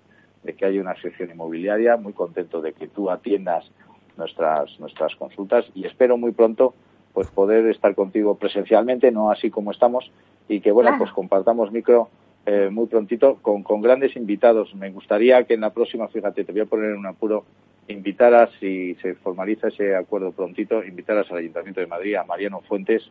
que 0.58 0.66
haya 0.66 0.82
una 0.82 0.96
sección 1.02 1.30
inmobiliaria, 1.32 1.98
muy 1.98 2.14
contento 2.14 2.62
de 2.62 2.74
que 2.74 2.88
tú 2.88 3.10
atiendas 3.10 3.70
nuestras, 4.18 4.80
nuestras 4.80 5.16
consultas 5.16 5.66
y 5.74 5.86
espero 5.86 6.18
muy 6.18 6.32
pronto 6.32 6.74
pues 7.14 7.28
poder 7.30 7.66
estar 7.68 7.96
contigo 7.96 8.36
presencialmente, 8.36 9.12
no 9.12 9.32
así 9.32 9.50
como 9.50 9.72
estamos, 9.72 10.12
y 10.48 10.62
que 10.62 10.72
bueno, 10.72 10.96
pues 11.00 11.12
compartamos 11.12 11.72
micro 11.72 12.10
eh, 12.48 12.70
muy 12.72 12.88
prontito 12.88 13.40
con, 13.42 13.62
con, 13.62 13.82
grandes 13.82 14.16
invitados. 14.16 14.74
Me 14.74 14.90
gustaría 14.90 15.44
que 15.44 15.56
en 15.56 15.62
la 15.62 15.72
próxima, 15.72 16.08
fíjate, 16.08 16.46
te 16.46 16.54
voy 16.54 16.62
a 16.62 16.66
poner 16.66 16.92
en 16.92 16.98
un 16.98 17.06
apuro, 17.06 17.44
invitaras, 17.90 18.50
si 18.62 18.96
se 19.02 19.16
formaliza 19.16 19.68
ese 19.68 19.98
acuerdo 19.98 20.32
prontito, 20.32 20.82
invitaras 20.82 21.30
al 21.30 21.40
Ayuntamiento 21.40 21.82
de 21.82 21.88
Madrid, 21.88 22.16
a 22.16 22.24
Mariano 22.24 22.62
Fuentes, 22.62 23.04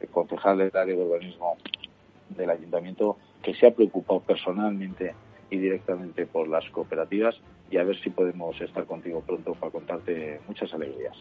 el 0.00 0.08
concejal 0.08 0.58
del 0.58 0.76
área 0.76 0.94
de 0.94 1.02
urbanismo 1.02 1.56
del 2.28 2.50
Ayuntamiento, 2.50 3.16
que 3.42 3.54
se 3.54 3.66
ha 3.66 3.74
preocupado 3.74 4.20
personalmente 4.20 5.14
y 5.48 5.56
directamente 5.56 6.26
por 6.26 6.46
las 6.46 6.68
cooperativas 6.68 7.34
y 7.70 7.78
a 7.78 7.84
ver 7.84 7.98
si 8.02 8.10
podemos 8.10 8.60
estar 8.60 8.84
contigo 8.84 9.22
pronto 9.22 9.54
para 9.54 9.72
contarte 9.72 10.42
muchas 10.46 10.74
alegrías. 10.74 11.16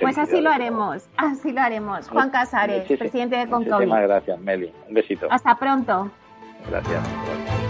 Pues 0.00 0.18
así 0.18 0.40
lo 0.40 0.50
haremos, 0.50 1.08
así 1.16 1.52
lo 1.52 1.60
haremos. 1.60 2.08
Juan 2.08 2.30
Casares, 2.30 2.82
presidente 2.98 3.36
de 3.36 3.46
Conclovi. 3.48 3.86
Muchísimas 3.86 4.02
gracias, 4.02 4.40
Meli. 4.40 4.72
Un 4.88 4.94
besito. 4.94 5.28
Hasta 5.30 5.56
pronto. 5.56 6.10
Gracias. 6.68 7.65